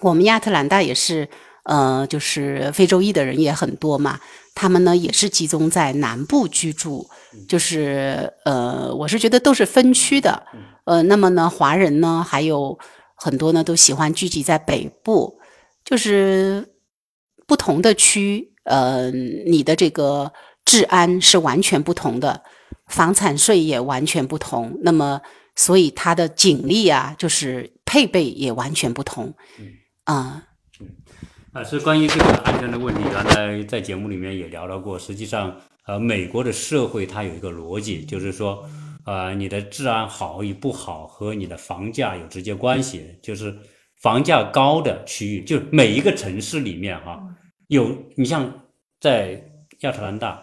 [0.00, 1.28] 我们亚特兰大也是，
[1.64, 4.20] 呃，就是非洲裔的人也很多嘛。
[4.54, 7.08] 他们呢也是集中在南部居住。
[7.48, 10.44] 就是呃，我是觉得都是分区的，
[10.84, 12.78] 呃，那么呢，华人呢还有
[13.14, 15.38] 很多呢，都喜欢聚集在北部，
[15.82, 16.68] 就是
[17.46, 20.30] 不同的区，呃，你的这个
[20.66, 22.42] 治安是完全不同的，
[22.88, 25.22] 房产税也完全不同，那么
[25.56, 29.32] 所以它的警力啊，就是配备也完全不同，
[30.04, 30.42] 啊，
[31.52, 35.54] 啊，是关于这个安全的问题，原来在节目里面也聊到过，实际上。
[35.84, 38.64] 呃，美国的社会它有一个逻辑，就是说，
[39.04, 43.18] 呃，你的治安好与不好和你的房价有直接关系。
[43.20, 43.52] 就是
[44.00, 47.20] 房价高的区域，就每一个城市里面哈，
[47.66, 48.48] 有你像
[49.00, 49.44] 在
[49.80, 50.40] 亚特兰大，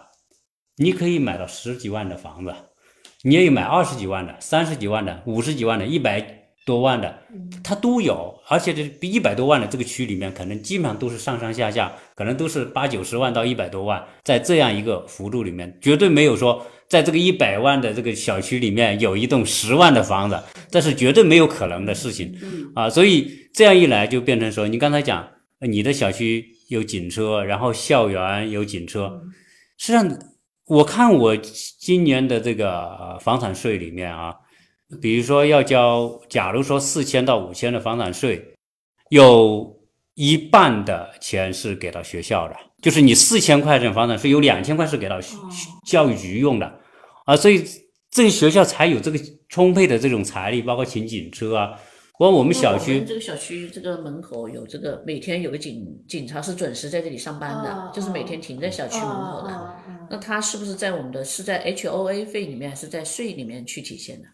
[0.76, 2.54] 你可以买到十几万的房子，
[3.22, 6.39] 你也有买二十几万的、三十几万的、五十几万的、一百。
[6.70, 7.12] 多万的，
[7.64, 20.40] 它都有，而且这一百多万的这个区里面，可能基本上都是上上下下，可能都是八九十万到一百多万，在这样一个幅度里面，绝对没有说在这个一百万的这个小区里面有一栋十万的房子，
[20.70, 22.32] 这是绝对没有可能的事情
[22.76, 22.88] 啊！
[22.88, 25.28] 所以这样一来，就变成说，你刚才讲
[25.68, 29.20] 你的小区有警车，然后校园有警车，
[29.76, 30.18] 实际上
[30.66, 34.32] 我看我今年的这个房产税里面啊。
[35.00, 38.54] 比如说要交，假如说四千到五千的房产税，
[39.10, 39.78] 有
[40.14, 45.20] 一半的钱是给到学校的，就是你四千块钱房产税，有两千块是给到
[45.86, 46.80] 教育局用的，
[47.24, 47.64] 啊，所以
[48.10, 49.18] 这个学校才有这个
[49.48, 51.68] 充沛的这种财力，包括请警车啊，
[52.18, 59.76] 包括我们小区这个小区这个门口有这个每天有个警警察是准时在这里上班的，就是每天停在小区门口的，
[60.10, 64.26] 那他是不是在我们的是在 H O A 费里面，还是在税里面去体现的？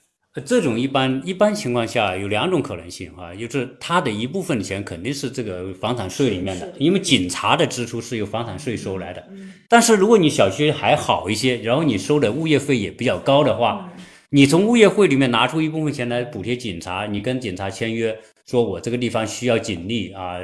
[0.45, 9.27] 这种一般一般情况下有两种可能性啊，就是他的一部分钱肯定是这个房产税里面的，因为警察的支出是由房产税收来的。
[9.69, 13.91] 但是如果你小区还好一些，然后你收的物业费也比较高的话，
[14.31, 20.41] 你从物业费里面拿出一部分钱来补贴警察，你跟警察签约，说我这个地方需要警力啊，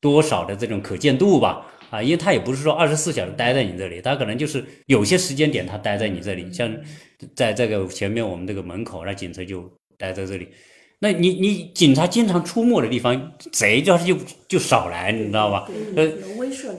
[0.00, 1.66] 多少的这种可见度吧。
[1.90, 6.72] 啊，因为他也不是说二十四小时待在你这里，他可能就是有些时间点他待在你这里，像
[7.34, 9.68] 在这个前面我们这个门口，那警车就
[9.98, 10.46] 待在这里。
[11.00, 14.16] 那你你警察经常出没的地方，贼就是就
[14.46, 15.66] 就少来，你知道吧？
[15.96, 16.08] 呃，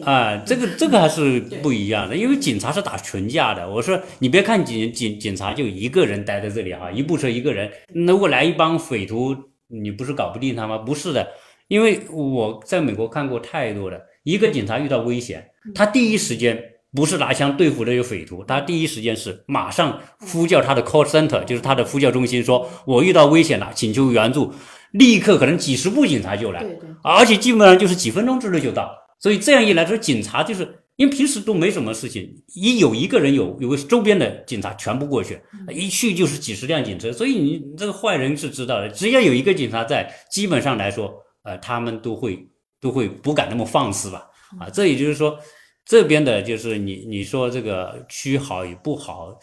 [0.06, 3.70] 啊，这个这个还是不一样的，因为警察是打群架的。
[3.70, 9.36] 我说你别看警警警察就一个人待在这里哈，一部车一个人，如果来一帮匪徒，
[9.68, 10.78] 你不是搞不定他吗？
[10.78, 11.28] 不是的，
[11.72, 13.98] 因为我在美国看过太多了。
[14.24, 15.42] 一个警察遇到危险，
[15.74, 16.62] 他第一时间
[16.94, 24.54] 不是拿枪对付这些匪徒，他第一时间是马上呼叫他的 call center，就是他的呼叫中心，说我遇到危险了，请求援助，
[24.92, 26.62] 立刻可能几十部警察就来，
[27.02, 28.94] 而且基本上就是几分钟之内就到。
[29.18, 30.68] 所以这样一来，说警察就是
[30.98, 35.40] 因为平时都没什么事情，一有一个人有有个周边的警察全部过去，
[35.74, 42.48] 一去就是几十辆警车，所以你这个坏人是知道的，只要有一个警察在，基本上来说，呃，他们都会。
[42.82, 44.28] 都会不敢那么放肆吧？
[44.60, 45.38] 啊，这也就是说，
[45.86, 49.40] 这边的就是你你说这个区好与不好，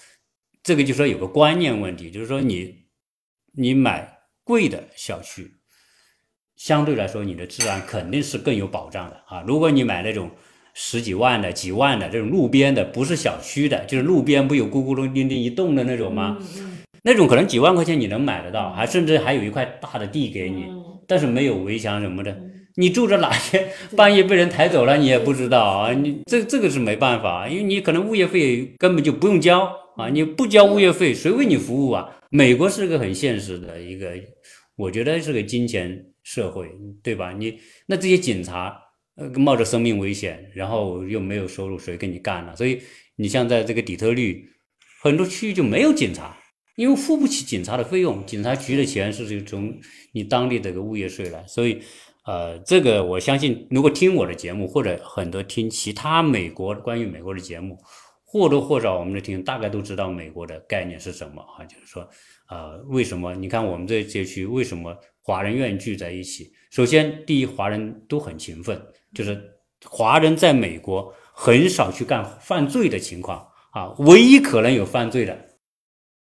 [0.60, 2.74] 这个就说有个观念问题，就是说你
[3.52, 4.12] 你买
[4.42, 5.48] 贵的小区，
[6.56, 9.44] 相对来说你的治安肯定是更有保障的啊。
[9.46, 10.28] 如果你买那种
[10.74, 16.36] 十几万的、几万的这种路边的，不是小区的，就是路边不有咕咕隆叮叮一栋的那种吗？
[17.04, 20.66] 那种可能几万块钱你能买得到，还甚至还有一块大的地给你，
[21.08, 22.40] 但是没有围墙什么的。
[22.76, 25.92] 你住着哪天 半夜被人抬走了，你也不知道啊！
[25.92, 30.08] 你这这个是没办法，因为你可能物业费根本就不用交啊！
[30.10, 32.08] 你不交物业费，谁为你服务啊？
[32.30, 34.12] 美国是个很现实的一个，
[34.76, 36.70] 我觉得是个金钱社会，
[37.02, 37.32] 对吧？
[37.32, 38.76] 你那这些警察
[39.16, 42.54] 呃冒着生命危险，然后又没有收入，谁跟你干了？
[42.54, 42.80] 所以
[43.16, 44.48] 你像在这个底特律，
[45.02, 46.37] 很多区域就没有警察，
[46.78, 49.74] 因为付不起警察的费用，警察局的钱是从
[50.12, 51.82] 你当地这个物业税来，所以。
[52.24, 57.78] 呃，这个我相信，如果听我的节目，或者很多听其他美国关于美国的节目，
[58.22, 61.64] 或多或少我们的听大概都知道美国的概念是什么啊？
[61.64, 62.06] 就是说，
[62.50, 63.34] 呃，为什么？
[63.34, 66.52] 你看我们这街区为什么华人愿意聚在一起？
[66.70, 68.78] 首先，第一，华人都很勤奋，
[69.14, 69.42] 就是
[69.86, 73.38] 华人在美国很少去干犯罪的情况
[73.70, 75.47] 啊，唯一可能有犯罪的，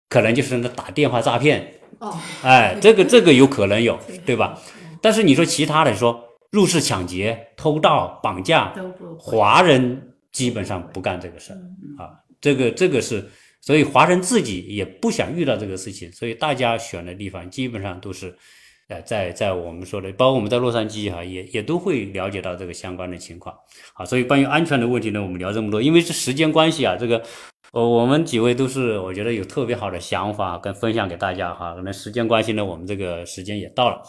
[0.08, 1.74] 可能就是那打电话诈骗。
[1.98, 4.56] 哦，哎，这个这个有可能有，对吧？
[5.02, 8.72] 但是你说其他的，说入室抢劫、偷盗、绑架，
[9.18, 11.56] 华人基本上不干这个事儿
[12.02, 12.10] 啊。
[12.40, 13.28] 这个这个是，
[13.60, 18.32] 所以华人自己也不想遇到这个事情，所以大家选的地方基本上都是，
[18.88, 23.52] 呃，在在我们说的，包括我们在洛杉矶哈，也也都会了解到这个相关的情况
[23.94, 24.04] 啊。
[24.04, 27.20] 所以关于安全的问题呢，我们聊这么多，因为是时间关系啊，这个
[27.72, 31.74] 呃我们几位都是我觉得有特别好的想法跟分享给大家哈。
[31.74, 34.02] 可能时间关系呢，我们这个时间也到了。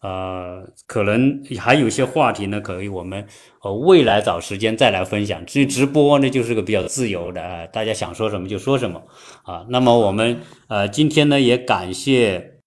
[0.00, 3.26] 呃，可能还有些话题呢，可以我们
[3.62, 5.46] 呃未来找时间再来分享。
[5.46, 9.02] 至于直播呢，就是个比较自由的，大家想说什么就说什么
[9.44, 9.64] 啊。
[9.70, 12.58] 那么我们呃今天呢也感谢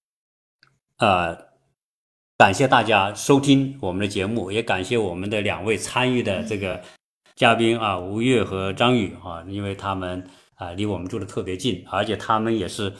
[0.97, 1.37] 呃
[2.39, 6.81] 感谢大家收听我们的节目，也感谢我们的两位参与的这个
[7.37, 12.91] 嘉宾啊，吴越和张宇啊，因为他们啊离我们住的特别近，而且他们也是。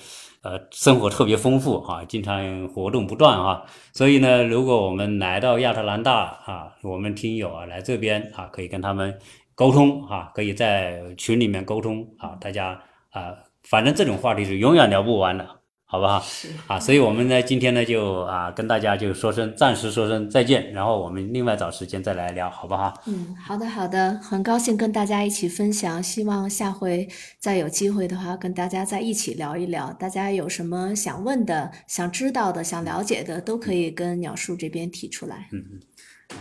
[0.44, 6.14] 呃，生活特别丰富啊，经常活动不断啊，所以呢，如果我们来到亚特兰大
[6.46, 9.18] 啊，我们听友啊来这边啊，可以跟他们
[9.56, 13.34] 沟通啊，可以在群里面沟通啊，大家啊，
[13.64, 15.57] 反正这种话题是永远聊不完的。
[15.90, 16.20] 好不好？
[16.20, 22.94] 是啊，所以我们呢，今天呢，就啊，跟大家就说声暂时说声再见，然后我们另外找时间再来聊，好不好？
[23.06, 27.08] 嗯，好的，好的，很高兴跟大家一起分享，希望下回
[27.40, 29.94] 再有机会的话，跟大家在一起聊一聊。
[29.94, 35.48] 大家有什么想问的、想知道的、想了解的，都可以跟鸟叔这边提出来。
[35.54, 35.80] 嗯嗯，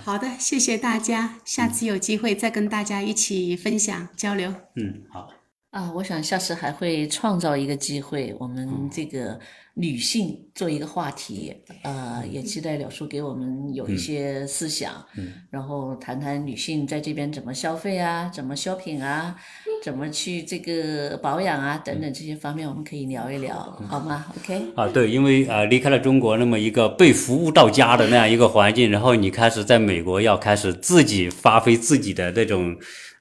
[0.02, 4.52] 好的，谢谢大家，下次有机会再跟大家一起分享交流。
[4.74, 5.28] 嗯，好。
[5.76, 9.38] 啊，我想下次还会创造一个机会，我们这个
[9.74, 19.36] 女性做一个话题，呃，也期待柳叔给我们有一些思想，嗯，然后谈谈女性在这边怎么消费啊，怎么 shopping 啊，
[19.84, 23.54] 怎么去这个保养啊，等等这些方面，我们可以聊一聊，
[23.86, 24.62] 好吗？OK？
[24.76, 32.74] 啊，对，因为呃离开了中国那么一个被服务到家的那样一个环境，然后你开始在美国要开始自己发挥自己的那种。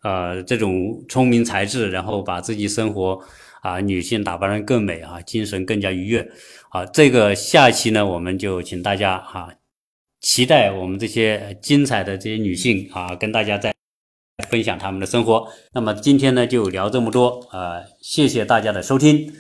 [0.06, 3.19] 呃，这种聪明才智，然后把自己生活
[3.64, 6.30] 啊，女性打扮得更美啊，精神更加愉悦
[6.69, 6.86] 啊。
[6.86, 9.52] 这个下期呢，我们就请大家哈，
[10.22, 13.73] 期待我们这些精彩的这些女性啊，跟大家再
[14.48, 15.52] 分享他们的生活。
[15.73, 19.34] 那么今天呢，就聊这么多啊，谢谢大家的收听。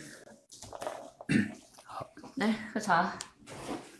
[1.83, 3.13] 好，来喝茶。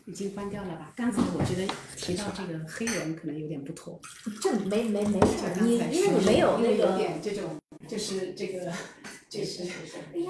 [0.06, 0.92] 已经关掉了吧？
[0.96, 4.00] 刚才我觉得提到这个黑人可能有点不妥。
[4.40, 6.92] 这没没没事，你因为你没有那个。
[6.92, 7.58] 有点这种，
[7.88, 8.72] 就是这个，
[9.28, 9.64] 就是，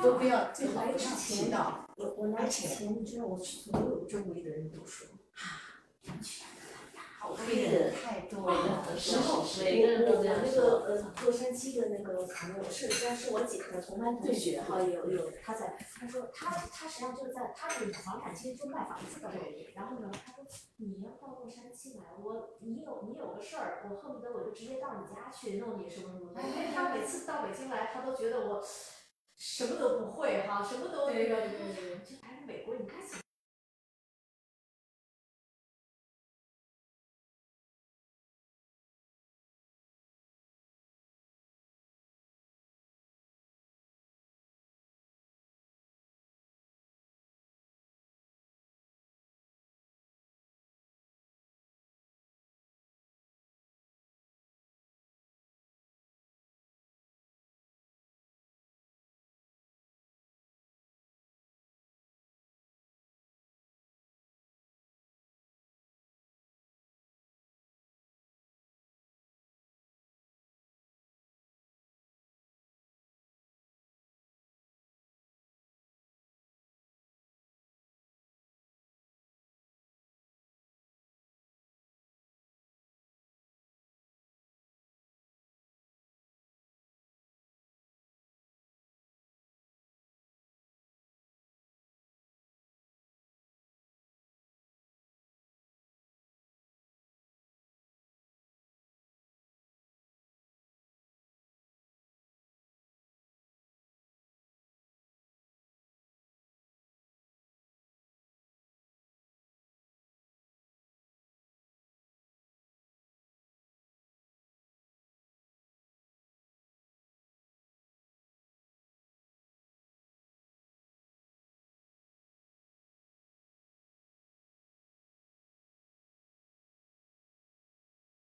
[0.03, 1.89] 都不要最好不要提到。
[1.97, 5.61] 我我来之前，你知道我所有周围的人都说，啊，
[7.35, 19.31] 黑人太多了，然后我我那个呃洛杉矶的那个朋友是，虽然是我姐的同班同学哈，有有他在，他说他他实际上就在他是房产其实就卖房子的，
[19.75, 20.45] 然后呢他说
[20.77, 28.63] 你要到洛杉矶来，我你有你有个事儿，我恨不得我就直接到你家去弄你什么什么，因为他每次到北京来，他都觉得我
[29.37, 31.47] 什么都不会哈，什么都那个，
[32.05, 33.01] 就还是美国，你看。